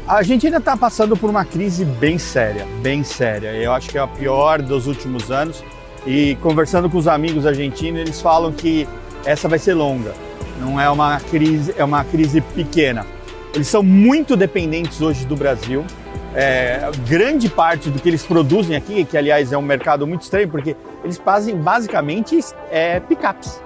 A 0.08 0.18
Argentina 0.18 0.58
está 0.58 0.76
passando 0.76 1.16
por 1.16 1.30
uma 1.30 1.46
crise 1.46 1.86
bem 1.86 2.18
séria, 2.18 2.68
bem 2.82 3.04
séria. 3.04 3.48
Eu 3.54 3.72
acho 3.72 3.90
que 3.90 3.98
é 3.98 4.02
a 4.02 4.08
pior 4.08 4.62
dos 4.62 4.86
últimos 4.86 5.32
anos. 5.32 5.64
E 6.06 6.36
conversando 6.42 6.90
com 6.90 6.98
os 6.98 7.08
amigos 7.08 7.46
argentinos, 7.46 8.02
eles 8.02 8.22
falam 8.22 8.52
que 8.52 8.88
essa 9.26 9.48
vai 9.48 9.60
ser 9.60 9.74
longa. 9.74 10.14
Não 10.60 10.80
é 10.80 10.90
uma 10.90 11.20
crise, 11.20 11.74
é 11.78 11.84
uma 11.84 12.04
crise 12.04 12.42
pequena. 12.42 13.06
Eles 13.54 13.68
são 13.68 13.84
muito 13.84 14.36
dependentes 14.36 15.02
hoje 15.02 15.26
do 15.26 15.36
Brasil. 15.36 15.86
É, 16.36 16.90
grande 17.08 17.48
parte 17.48 17.90
do 17.90 18.00
que 18.00 18.10
eles 18.10 18.24
produzem 18.24 18.76
aqui, 18.76 19.06
que 19.06 19.18
aliás 19.18 19.52
é 19.52 19.58
um 19.58 19.62
mercado 19.62 20.08
muito 20.08 20.24
estranho, 20.24 20.50
porque 20.50 20.76
eles 21.04 21.18
fazem 21.18 21.56
basicamente 21.56 22.40
é, 22.72 23.00
picapes. 23.00 23.62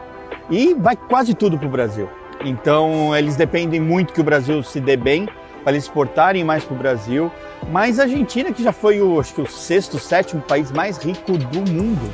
E 0.49 0.73
vai 0.73 0.95
quase 0.95 1.33
tudo 1.33 1.57
para 1.57 1.67
o 1.67 1.71
Brasil. 1.71 2.09
Então 2.43 3.15
eles 3.15 3.35
dependem 3.35 3.79
muito 3.79 4.13
que 4.13 4.21
o 4.21 4.23
Brasil 4.23 4.61
se 4.63 4.79
dê 4.79 4.97
bem 4.97 5.27
para 5.63 5.73
eles 5.73 5.83
exportarem 5.83 6.43
mais 6.43 6.63
para 6.63 6.75
o 6.75 6.77
Brasil. 6.77 7.31
Mas 7.71 7.99
a 7.99 8.03
Argentina, 8.03 8.51
que 8.51 8.63
já 8.63 8.71
foi 8.71 9.01
o, 9.01 9.19
acho 9.19 9.33
que 9.33 9.41
o 9.41 9.47
sexto, 9.47 9.99
sétimo 9.99 10.41
país 10.41 10.71
mais 10.71 10.97
rico 10.97 11.37
do 11.37 11.71
mundo, 11.71 12.09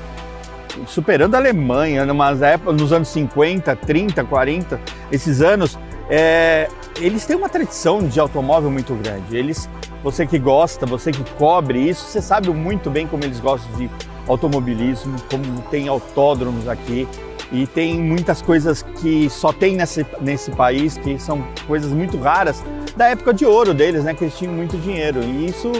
superando 0.87 1.35
a 1.35 1.37
Alemanha, 1.37 2.05
numas 2.05 2.41
épocas, 2.41 2.79
nos 2.79 2.91
anos 2.91 3.07
50, 3.09 3.75
30, 3.75 4.23
40, 4.23 4.79
esses 5.11 5.41
anos, 5.41 5.77
é, 6.09 6.67
eles 6.99 7.25
têm 7.25 7.35
uma 7.35 7.49
tradição 7.49 7.99
de 8.07 8.19
automóvel 8.19 8.69
muito 8.69 8.93
grande. 8.95 9.35
Eles, 9.35 9.69
você 10.03 10.25
que 10.25 10.37
gosta, 10.37 10.85
você 10.85 11.11
que 11.11 11.23
cobre 11.33 11.79
isso, 11.89 12.05
você 12.05 12.21
sabe 12.21 12.49
muito 12.49 12.89
bem 12.89 13.07
como 13.07 13.23
eles 13.23 13.39
gostam 13.39 13.71
de 13.77 13.89
automobilismo, 14.27 15.15
como 15.29 15.61
tem 15.69 15.87
autódromos 15.87 16.67
aqui 16.67 17.07
e 17.53 17.67
tem 17.67 18.01
muitas 18.01 18.41
coisas 18.41 18.81
que 18.81 19.29
só 19.29 19.53
tem 19.53 19.75
nesse, 19.75 20.05
nesse 20.19 20.49
país, 20.51 20.97
que 20.97 21.19
são 21.19 21.45
coisas 21.67 21.91
muito 21.91 22.17
raras 22.17 22.63
da 22.97 23.09
época 23.09 23.31
de 23.31 23.45
ouro 23.45 23.75
deles, 23.75 24.03
né? 24.03 24.13
Que 24.13 24.23
eles 24.23 24.37
tinham 24.37 24.53
muito 24.53 24.75
dinheiro. 24.77 25.23
E 25.23 25.45
isso 25.45 25.71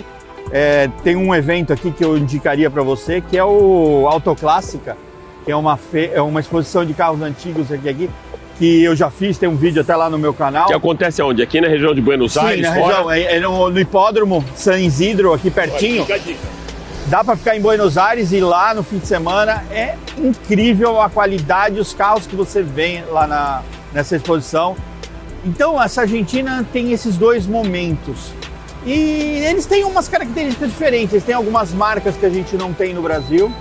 é, 0.52 0.90
tem 1.04 1.16
um 1.16 1.34
evento 1.34 1.74
aqui 1.74 1.92
que 1.92 2.04
eu 2.04 2.18
indicaria 2.18 2.70
para 2.70 2.84
você, 2.84 3.22
que 3.22 3.38
é 3.38 3.44
o 3.44 4.08
Autoclássica, 4.08 4.98
que 5.46 5.52
é 5.52 5.56
uma, 5.56 5.78
fe... 5.78 6.12
é 6.14 6.22
uma 6.22 6.40
exposição 6.40 6.86
de 6.86 6.94
carros 6.94 7.22
antigos 7.22 7.72
aqui, 7.72 7.90
aqui, 7.90 8.10
que 8.58 8.84
eu 8.84 8.96
já 8.96 9.10
fiz, 9.10 9.38
tem 9.38 9.50
um 9.50 9.56
vídeo 9.56 9.82
até 9.82 9.96
lá 9.96 10.10
no 10.10 10.18
meu 10.18 10.34
canal. 10.34 10.68
Que 10.68 10.74
acontece 10.74 11.22
onde? 11.22 11.42
Aqui 11.42 11.60
na 11.60 11.68
região 11.68 11.94
de 11.94 12.02
Buenos 12.02 12.34
Sim, 12.34 12.40
Aires? 12.40 12.62
na 12.62 12.72
região, 12.72 13.12
é, 13.12 13.36
é 13.36 13.40
no, 13.40 13.70
no 13.70 13.80
hipódromo 13.80 14.44
San 14.56 14.80
Isidro, 14.80 15.34
aqui 15.34 15.50
pertinho. 15.50 16.06
Dá 17.08 17.24
para 17.24 17.36
ficar 17.36 17.58
em 17.58 17.62
Buenos 17.62 17.98
Aires 17.98 18.32
e 18.32 18.40
lá 18.40 18.74
no 18.74 18.82
fim 18.82 18.98
de 18.98 19.08
semana 19.08 19.64
é 19.72 19.96
incrível 20.18 21.02
a 21.02 21.10
qualidade, 21.10 21.80
os 21.80 21.94
carros 21.94 22.26
que 22.26 22.36
você 22.36 22.62
vê 22.62 23.04
lá 23.12 23.28
na, 23.28 23.62
nessa 23.92 24.16
exposição. 24.16 24.76
Então, 25.46 25.82
essa 25.82 26.02
Argentina 26.02 26.66
tem 26.72 26.94
esses 26.94 27.18
dois 27.18 27.46
momentos. 27.46 28.32
E 28.86 29.44
eles 29.46 29.66
têm 29.66 29.84
umas 29.84 30.08
características 30.08 30.70
diferentes. 30.70 31.14
Eles 31.14 31.26
têm 31.26 31.36
algumas 31.36 31.72
marcas 31.72 32.16
que 32.18 32.26
a 32.26 32.30
gente 32.30 32.56
não 32.56 32.74
tem 32.74 32.94
no 32.94 33.02
Brasil. 33.02 33.52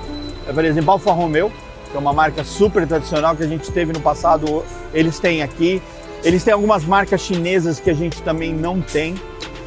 Por 0.52 0.64
exemplo, 0.64 0.90
Alfa 0.90 1.12
Romeo, 1.12 1.52
que 1.90 1.96
é 1.96 2.00
uma 2.00 2.12
marca 2.12 2.42
super 2.42 2.86
tradicional 2.86 3.36
que 3.36 3.42
a 3.42 3.46
gente 3.46 3.70
teve 3.70 3.92
no 3.92 4.00
passado, 4.00 4.64
eles 4.92 5.18
têm 5.18 5.42
aqui. 5.42 5.80
Eles 6.24 6.42
têm 6.42 6.52
algumas 6.52 6.84
marcas 6.84 7.20
chinesas 7.20 7.78
que 7.80 7.90
a 7.90 7.94
gente 7.94 8.22
também 8.22 8.52
não 8.52 8.80
tem. 8.80 9.14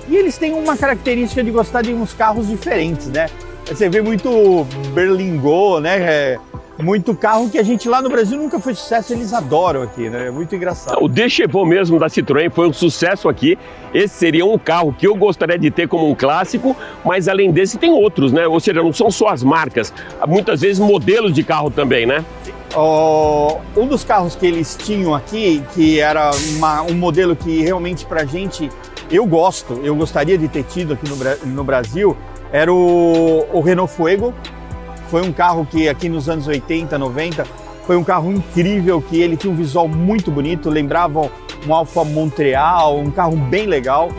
E 0.07 0.15
eles 0.15 0.37
têm 0.37 0.53
uma 0.53 0.77
característica 0.77 1.43
de 1.43 1.51
gostar 1.51 1.81
de 1.81 1.93
uns 1.93 2.13
carros 2.13 2.47
diferentes, 2.47 3.07
né? 3.07 3.29
Você 3.65 3.89
vê 3.89 4.01
muito 4.01 4.65
Berlingo, 4.93 5.79
né? 5.79 6.37
Muito 6.77 7.15
carro 7.15 7.49
que 7.49 7.57
a 7.57 7.63
gente 7.63 7.87
lá 7.87 8.01
no 8.01 8.09
Brasil 8.09 8.37
nunca 8.37 8.59
foi 8.59 8.75
sucesso, 8.75 9.13
eles 9.13 9.31
adoram 9.33 9.81
aqui, 9.81 10.09
né? 10.09 10.27
É 10.27 10.31
muito 10.31 10.53
engraçado. 10.55 10.97
O 11.01 11.07
Dechevaux 11.07 11.67
mesmo 11.67 11.97
da 11.97 12.07
Citroën 12.07 12.51
foi 12.51 12.67
um 12.67 12.73
sucesso 12.73 13.29
aqui. 13.29 13.57
Esse 13.93 14.13
seria 14.15 14.45
um 14.45 14.57
carro 14.57 14.93
que 14.97 15.07
eu 15.07 15.15
gostaria 15.15 15.57
de 15.57 15.71
ter 15.71 15.87
como 15.87 16.09
um 16.09 16.13
clássico, 16.13 16.75
mas 17.05 17.29
além 17.29 17.49
desse 17.51 17.77
tem 17.77 17.91
outros, 17.91 18.33
né? 18.33 18.45
Ou 18.45 18.59
seja, 18.59 18.83
não 18.83 18.91
são 18.91 19.09
só 19.09 19.29
as 19.29 19.41
marcas, 19.41 19.93
há 20.19 20.27
muitas 20.27 20.59
vezes 20.61 20.79
modelos 20.79 21.33
de 21.33 21.43
carro 21.43 21.69
também, 21.71 22.05
né? 22.05 22.25
Oh, 22.75 23.59
um 23.77 23.87
dos 23.87 24.03
carros 24.03 24.35
que 24.35 24.45
eles 24.45 24.75
tinham 24.75 25.13
aqui, 25.15 25.63
que 25.73 25.99
era 26.01 26.29
uma- 26.57 26.81
um 26.81 26.93
modelo 26.93 27.33
que 27.35 27.61
realmente 27.61 28.05
pra 28.05 28.25
gente 28.25 28.69
eu 29.09 29.25
gosto, 29.25 29.79
eu 29.81 29.95
gostaria 29.95 30.37
de 30.37 30.49
ter 30.49 30.63
tido 30.63 30.91
aqui 30.93 31.07
no, 31.07 31.15
no 31.53 31.63
Brasil, 31.63 32.17
era 32.51 32.73
o, 32.73 33.45
o 33.53 33.61
Renault 33.61 33.93
Fuego. 33.93 34.33
Foi 35.09 35.21
um 35.21 35.31
carro 35.31 35.65
que 35.65 35.87
aqui 35.87 36.09
nos 36.09 36.27
anos 36.27 36.47
80, 36.47 36.97
90, 36.97 37.45
foi 37.85 37.95
um 37.95 38.03
carro 38.03 38.31
incrível, 38.31 39.01
que 39.01 39.21
ele 39.21 39.37
tinha 39.37 39.53
um 39.53 39.55
visual 39.55 39.87
muito 39.87 40.31
bonito, 40.31 40.69
lembrava 40.69 41.29
um 41.67 41.73
Alfa 41.73 42.03
Montreal, 42.03 42.99
um 42.99 43.11
carro 43.11 43.37
bem 43.37 43.67
legal. 43.67 44.09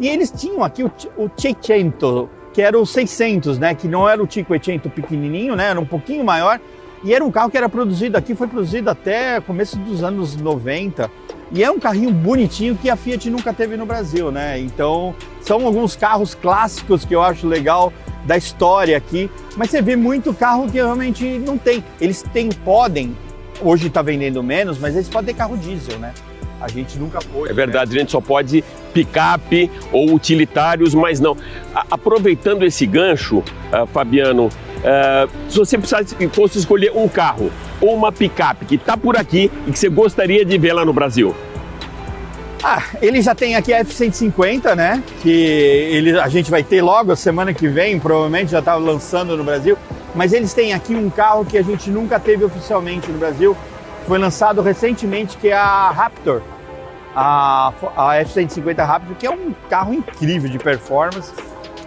E 0.00 0.08
eles 0.08 0.32
tinham 0.32 0.64
aqui 0.64 0.82
o, 0.82 0.90
o 1.16 1.30
600, 1.36 2.28
que 2.52 2.60
era 2.60 2.76
o 2.76 2.84
600, 2.84 3.58
né? 3.58 3.72
Que 3.72 3.86
não 3.86 4.08
era 4.08 4.20
o 4.20 4.26
500 4.26 4.92
pequenininho, 4.92 5.54
né? 5.54 5.70
Era 5.70 5.80
um 5.80 5.86
pouquinho 5.86 6.24
maior. 6.24 6.60
E 7.04 7.12
era 7.12 7.24
um 7.24 7.30
carro 7.30 7.50
que 7.50 7.56
era 7.56 7.68
produzido 7.68 8.16
aqui, 8.16 8.34
foi 8.34 8.46
produzido 8.46 8.88
até 8.88 9.40
começo 9.40 9.76
dos 9.78 10.02
anos 10.04 10.36
90. 10.36 11.10
E 11.50 11.62
é 11.62 11.70
um 11.70 11.78
carrinho 11.78 12.10
bonitinho 12.10 12.76
que 12.80 12.88
a 12.88 12.96
Fiat 12.96 13.28
nunca 13.28 13.52
teve 13.52 13.76
no 13.76 13.84
Brasil, 13.84 14.30
né? 14.30 14.58
Então, 14.58 15.14
são 15.40 15.66
alguns 15.66 15.96
carros 15.96 16.34
clássicos 16.34 17.04
que 17.04 17.14
eu 17.14 17.20
acho 17.22 17.46
legal 17.46 17.92
da 18.24 18.36
história 18.36 18.96
aqui. 18.96 19.30
Mas 19.56 19.70
você 19.70 19.82
vê 19.82 19.96
muito 19.96 20.32
carro 20.32 20.66
que 20.66 20.74
realmente 20.74 21.24
não 21.40 21.58
tem. 21.58 21.84
Eles 22.00 22.22
têm, 22.32 22.48
podem, 22.48 23.16
hoje 23.60 23.88
está 23.88 24.00
vendendo 24.00 24.42
menos, 24.42 24.78
mas 24.78 24.94
eles 24.94 25.08
podem 25.08 25.34
ter 25.34 25.38
carro 25.38 25.56
diesel, 25.58 25.98
né? 25.98 26.14
A 26.60 26.68
gente 26.68 26.96
nunca 26.96 27.18
pôde. 27.18 27.46
É 27.46 27.48
né? 27.48 27.54
verdade, 27.54 27.96
a 27.96 27.98
gente 27.98 28.12
só 28.12 28.20
pode 28.20 28.62
picape 28.94 29.68
ou 29.90 30.14
utilitários, 30.14 30.94
mas 30.94 31.18
não. 31.18 31.36
A- 31.74 31.84
aproveitando 31.90 32.64
esse 32.64 32.86
gancho, 32.86 33.42
ah, 33.72 33.84
Fabiano, 33.84 34.48
ah, 34.84 35.28
se 35.48 35.58
você 35.58 35.78
precisasse 35.78 36.14
fosse 36.28 36.58
escolher 36.58 36.92
um 36.94 37.08
carro 37.08 37.50
ou 37.80 37.94
uma 37.94 38.10
picape 38.12 38.64
que 38.64 38.74
está 38.76 38.96
por 38.96 39.16
aqui 39.16 39.50
e 39.66 39.72
que 39.72 39.78
você 39.78 39.88
gostaria 39.88 40.44
de 40.44 40.58
ver 40.58 40.72
lá 40.72 40.84
no 40.84 40.92
Brasil, 40.92 41.34
Ah, 42.64 42.80
ele 43.00 43.20
já 43.20 43.34
tem 43.34 43.56
aqui 43.56 43.74
a 43.74 43.78
F-150, 43.78 44.76
né? 44.76 45.02
Que 45.20 45.30
ele, 45.30 46.16
a 46.16 46.28
gente 46.28 46.48
vai 46.48 46.62
ter 46.62 46.80
logo, 46.80 47.16
semana 47.16 47.52
que 47.52 47.66
vem, 47.66 47.98
provavelmente 47.98 48.52
já 48.52 48.60
está 48.60 48.76
lançando 48.76 49.36
no 49.36 49.42
Brasil. 49.42 49.76
Mas 50.14 50.32
eles 50.32 50.54
têm 50.54 50.72
aqui 50.72 50.94
um 50.94 51.10
carro 51.10 51.44
que 51.44 51.58
a 51.58 51.62
gente 51.62 51.90
nunca 51.90 52.20
teve 52.20 52.44
oficialmente 52.44 53.10
no 53.10 53.18
Brasil. 53.18 53.56
Foi 54.06 54.16
lançado 54.16 54.62
recentemente, 54.62 55.36
que 55.38 55.48
é 55.48 55.54
a 55.54 55.90
Raptor. 55.90 56.40
A, 57.16 57.72
a 57.96 58.16
F-150 58.18 58.86
Raptor, 58.86 59.16
que 59.16 59.26
é 59.26 59.30
um 59.30 59.52
carro 59.68 59.92
incrível 59.92 60.48
de 60.48 60.58
performance. 60.58 61.32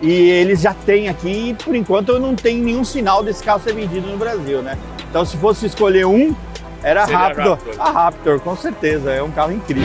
E 0.05 0.29
eles 0.29 0.61
já 0.61 0.71
têm 0.71 1.09
aqui 1.09 1.49
e, 1.49 1.53
por 1.55 1.75
enquanto, 1.75 2.19
não 2.19 2.35
tem 2.35 2.59
nenhum 2.59 2.85
sinal 2.85 3.23
desse 3.23 3.43
carro 3.43 3.59
ser 3.63 3.73
vendido 3.73 4.05
no 4.05 4.17
Brasil, 4.17 4.61
né? 4.61 4.77
Então, 5.09 5.25
se 5.25 5.35
fosse 5.35 5.65
escolher 5.65 6.05
um, 6.05 6.35
era 6.83 7.01
a 7.01 7.05
Raptor. 7.07 7.53
Raptor. 7.53 7.75
A 7.79 7.89
Raptor, 7.89 8.39
com 8.39 8.55
certeza. 8.55 9.11
É 9.11 9.23
um 9.23 9.31
carro 9.31 9.51
incrível. 9.51 9.83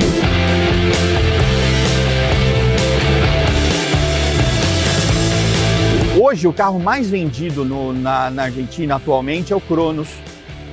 Hoje, 6.20 6.46
o 6.46 6.52
carro 6.52 6.78
mais 6.78 7.08
vendido 7.08 7.64
no, 7.64 7.94
na, 7.94 8.28
na, 8.28 8.42
Argentina 8.42 8.96
atualmente 8.96 9.54
é 9.54 9.56
o 9.56 9.60
Cronos, 9.60 10.10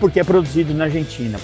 porque 0.02 0.20
é 0.20 0.26
produzido 0.26 0.74
na 0.74 0.84
Argentina. 0.84 1.40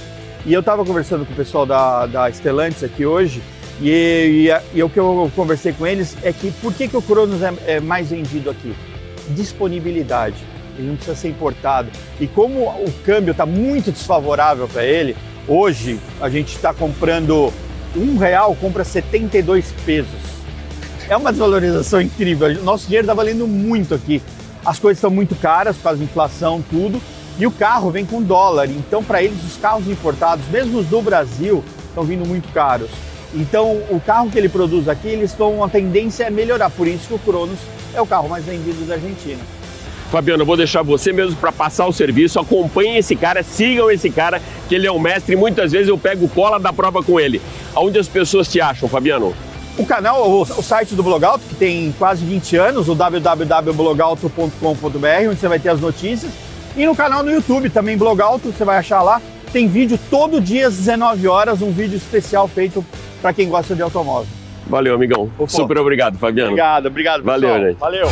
E 0.46 0.52
eu 0.52 0.60
estava 0.60 0.84
conversando 0.84 1.26
com 1.26 1.32
o 1.32 1.36
pessoal 1.38 1.66
da, 1.66 2.06
da 2.06 2.30
Stellantis 2.30 2.84
aqui 2.84 3.06
hoje, 3.06 3.42
e, 3.82 4.50
e, 4.50 4.78
e, 4.78 4.84
o 4.84 4.90
que 4.90 5.00
eu 5.00 5.32
conversei 5.36 5.74
com 5.74 5.86
eles 5.86 6.16
é 6.24 6.32
que 6.32 6.52
por 6.52 6.74
que, 6.74 6.88
que 6.88 6.98
o 6.98 7.02
Cronos 7.02 7.42
é, 7.42 7.54
é 7.66 7.80
mais 7.80 8.10
vendido 8.10 8.50
aqui? 8.50 8.74
Disponibilidade. 9.30 10.36
Ele 10.78 10.88
não 10.88 10.96
precisa 10.96 11.16
ser 11.16 11.30
importado. 11.30 11.90
E 12.20 12.28
como 12.28 12.68
o 12.68 12.92
câmbio 13.06 13.32
está 13.32 13.46
muito 13.46 13.92
desfavorável 13.92 14.68
para 14.68 14.84
ele, 14.84 15.16
hoje 15.48 16.00
a 16.22 16.30
gente 16.30 16.56
está 16.56 16.74
comprando 16.74 17.52
um 17.96 18.18
real, 18.18 18.56
compra 18.56 18.84
72 18.84 19.72
pesos. 19.86 20.34
É 21.10 21.18
uma 21.18 21.32
desvalorização 21.32 22.02
incrível. 22.02 22.54
Nosso 22.64 22.86
dinheiro 22.86 23.06
está 23.06 23.14
valendo 23.14 23.48
muito 23.48 23.94
aqui. 23.94 24.22
As 24.66 24.80
coisas 24.80 24.98
estão 24.98 25.12
muito 25.12 25.36
caras 25.36 25.76
por 25.76 25.84
causa 25.84 26.00
da 26.00 26.06
inflação, 26.06 26.64
tudo. 26.70 27.02
E 27.38 27.46
o 27.46 27.52
carro 27.52 27.92
vem 27.92 28.06
com 28.06 28.22
dólar. 28.22 28.70
Então, 28.70 29.04
para 29.04 29.22
eles, 29.22 29.44
os 29.44 29.58
carros 29.58 29.88
importados, 29.88 30.46
mesmo 30.50 30.80
os 30.80 30.86
do 30.86 31.02
Brasil, 31.02 31.64
estão 31.90 32.04
vindo 32.04 32.26
muito 32.26 32.52
caros. 32.54 32.90
Então, 33.34 33.82
o 33.90 34.00
carro 34.00 34.30
que 34.30 34.38
ele 34.38 34.48
produz 34.48 34.88
aqui, 34.88 35.08
eles 35.08 35.32
estão, 35.32 35.64
a 35.64 35.70
tendência 35.70 36.26
é 36.26 36.30
melhorar. 36.30 36.70
Por 36.70 36.88
isso 36.88 37.08
que 37.08 37.14
o 37.16 37.20
Cronos 37.20 37.58
é 37.94 38.02
o 38.02 38.06
carro 38.06 38.30
mais 38.30 38.46
vendido 38.46 38.86
da 38.86 38.94
Argentina. 38.96 39.40
Fabiano, 40.12 40.44
eu 40.44 40.46
vou 40.46 40.56
deixar 40.56 40.84
você 40.84 41.12
mesmo 41.12 41.36
para 41.38 41.52
passar 41.52 41.88
o 41.88 41.92
serviço. 41.92 42.40
Acompanhem 42.40 42.98
esse 42.98 43.16
cara, 43.16 43.42
sigam 43.42 43.90
esse 43.90 44.12
cara, 44.12 44.40
que 44.70 44.76
ele 44.76 44.86
é 44.86 44.92
um 44.92 45.00
mestre. 45.00 45.36
Muitas 45.36 45.72
vezes 45.72 45.88
eu 45.88 45.98
pego 45.98 46.30
cola 46.30 46.60
da 46.60 46.72
prova 46.72 47.02
com 47.02 47.20
ele. 47.20 47.42
Aonde 47.74 47.98
as 47.98 48.08
pessoas 48.08 48.48
te 48.48 48.62
acham, 48.62 48.88
Fabiano? 48.88 49.34
O 49.76 49.84
canal, 49.84 50.30
o, 50.30 50.44
o 50.44 50.62
site 50.62 50.94
do 50.94 51.02
Blogalto, 51.02 51.44
que 51.50 51.56
tem 51.56 51.92
quase 51.98 52.24
20 52.24 52.56
anos, 52.58 52.88
o 52.88 52.94
www.blogalto.com.br, 52.94 55.30
onde 55.30 55.40
você 55.40 55.48
vai 55.48 55.58
ter 55.58 55.70
as 55.70 55.80
notícias. 55.80 56.32
E 56.78 56.86
no 56.86 56.96
canal 56.96 57.24
no 57.24 57.32
YouTube 57.32 57.72
também, 57.72 57.98
Blogalto, 57.98 58.52
você 58.52 58.64
vai 58.64 58.78
achar 58.78 59.02
lá. 59.02 59.20
Tem 59.52 59.68
vídeo 59.68 60.00
todo 60.12 60.40
dia 60.40 60.68
às 60.68 60.76
19 60.76 61.28
horas, 61.28 61.64
um 61.64 61.72
vídeo 61.72 61.98
especial 61.98 62.48
feito 62.48 62.86
para 63.24 63.32
quem 63.32 63.48
gosta 63.48 63.74
de 63.74 63.82
automóvel. 63.82 64.28
Valeu, 64.68 64.94
amigão. 64.96 65.32
Opa. 65.40 65.48
Super 65.48 65.78
obrigado, 65.78 66.18
Fabiano. 66.18 66.50
Obrigado, 66.50 66.88
obrigado, 66.88 67.24
pessoal. 67.24 67.40
Valeu, 67.40 67.70
gente. 67.70 67.80
Valeu. 67.80 68.08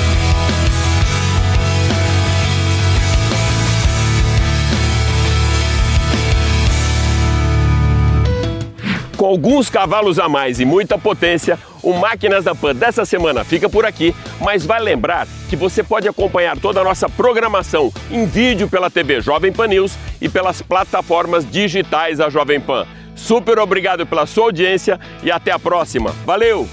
Com 9.17 9.26
alguns 9.26 9.69
cavalos 9.69 10.17
a 10.17 10.30
mais 10.30 10.62
e 10.62 10.65
muita 10.65 10.97
potência, 10.97 11.60
o 11.84 11.93
Máquinas 11.93 12.45
da 12.45 12.56
Pan 12.56 12.74
dessa 12.74 13.06
semana 13.06 13.43
fica 13.43 13.69
por 13.69 13.86
aqui, 13.86 14.15
mas 14.39 14.65
vai 14.65 14.82
lembrar 14.82 15.28
que 15.50 15.56
você 15.58 15.84
pode 15.84 16.08
acompanhar 16.08 16.58
toda 16.58 16.80
a 16.80 16.84
nossa 16.84 17.10
programação 17.10 17.91
em 18.10 18.26
vídeo 18.26 18.69
pela 18.69 18.89
TV 18.89 19.19
Jovem 19.19 19.52
Pan 19.52 19.67
News 19.67 19.95
e 20.21 20.30
pelas 20.30 20.62
plataformas 20.62 21.45
digitais 21.45 22.17
da 22.19 22.30
Jovem 22.30 22.60
Pan. 22.62 22.88
Super 23.21 23.60
obrigado 23.60 24.05
pela 24.05 24.25
sua 24.25 24.45
audiência 24.45 24.99
e 25.23 25.31
até 25.31 25.51
a 25.51 25.60
próxima. 25.60 26.12
Valeu! 26.25 26.67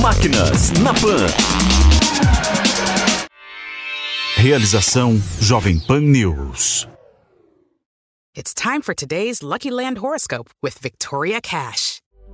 Máquinas 0.00 0.70
na 0.80 0.94
Pan. 0.94 1.26
Realização 4.36 5.20
Jovem 5.40 5.78
Pan 5.78 6.00
News. 6.00 6.88
It's 8.34 8.54
time 8.54 8.80
for 8.80 8.94
today's 8.94 9.42
Lucky 9.42 9.70
Land 9.70 9.98
horoscope 9.98 10.50
with 10.62 10.78
Victoria 10.78 11.40
Cash. 11.40 12.00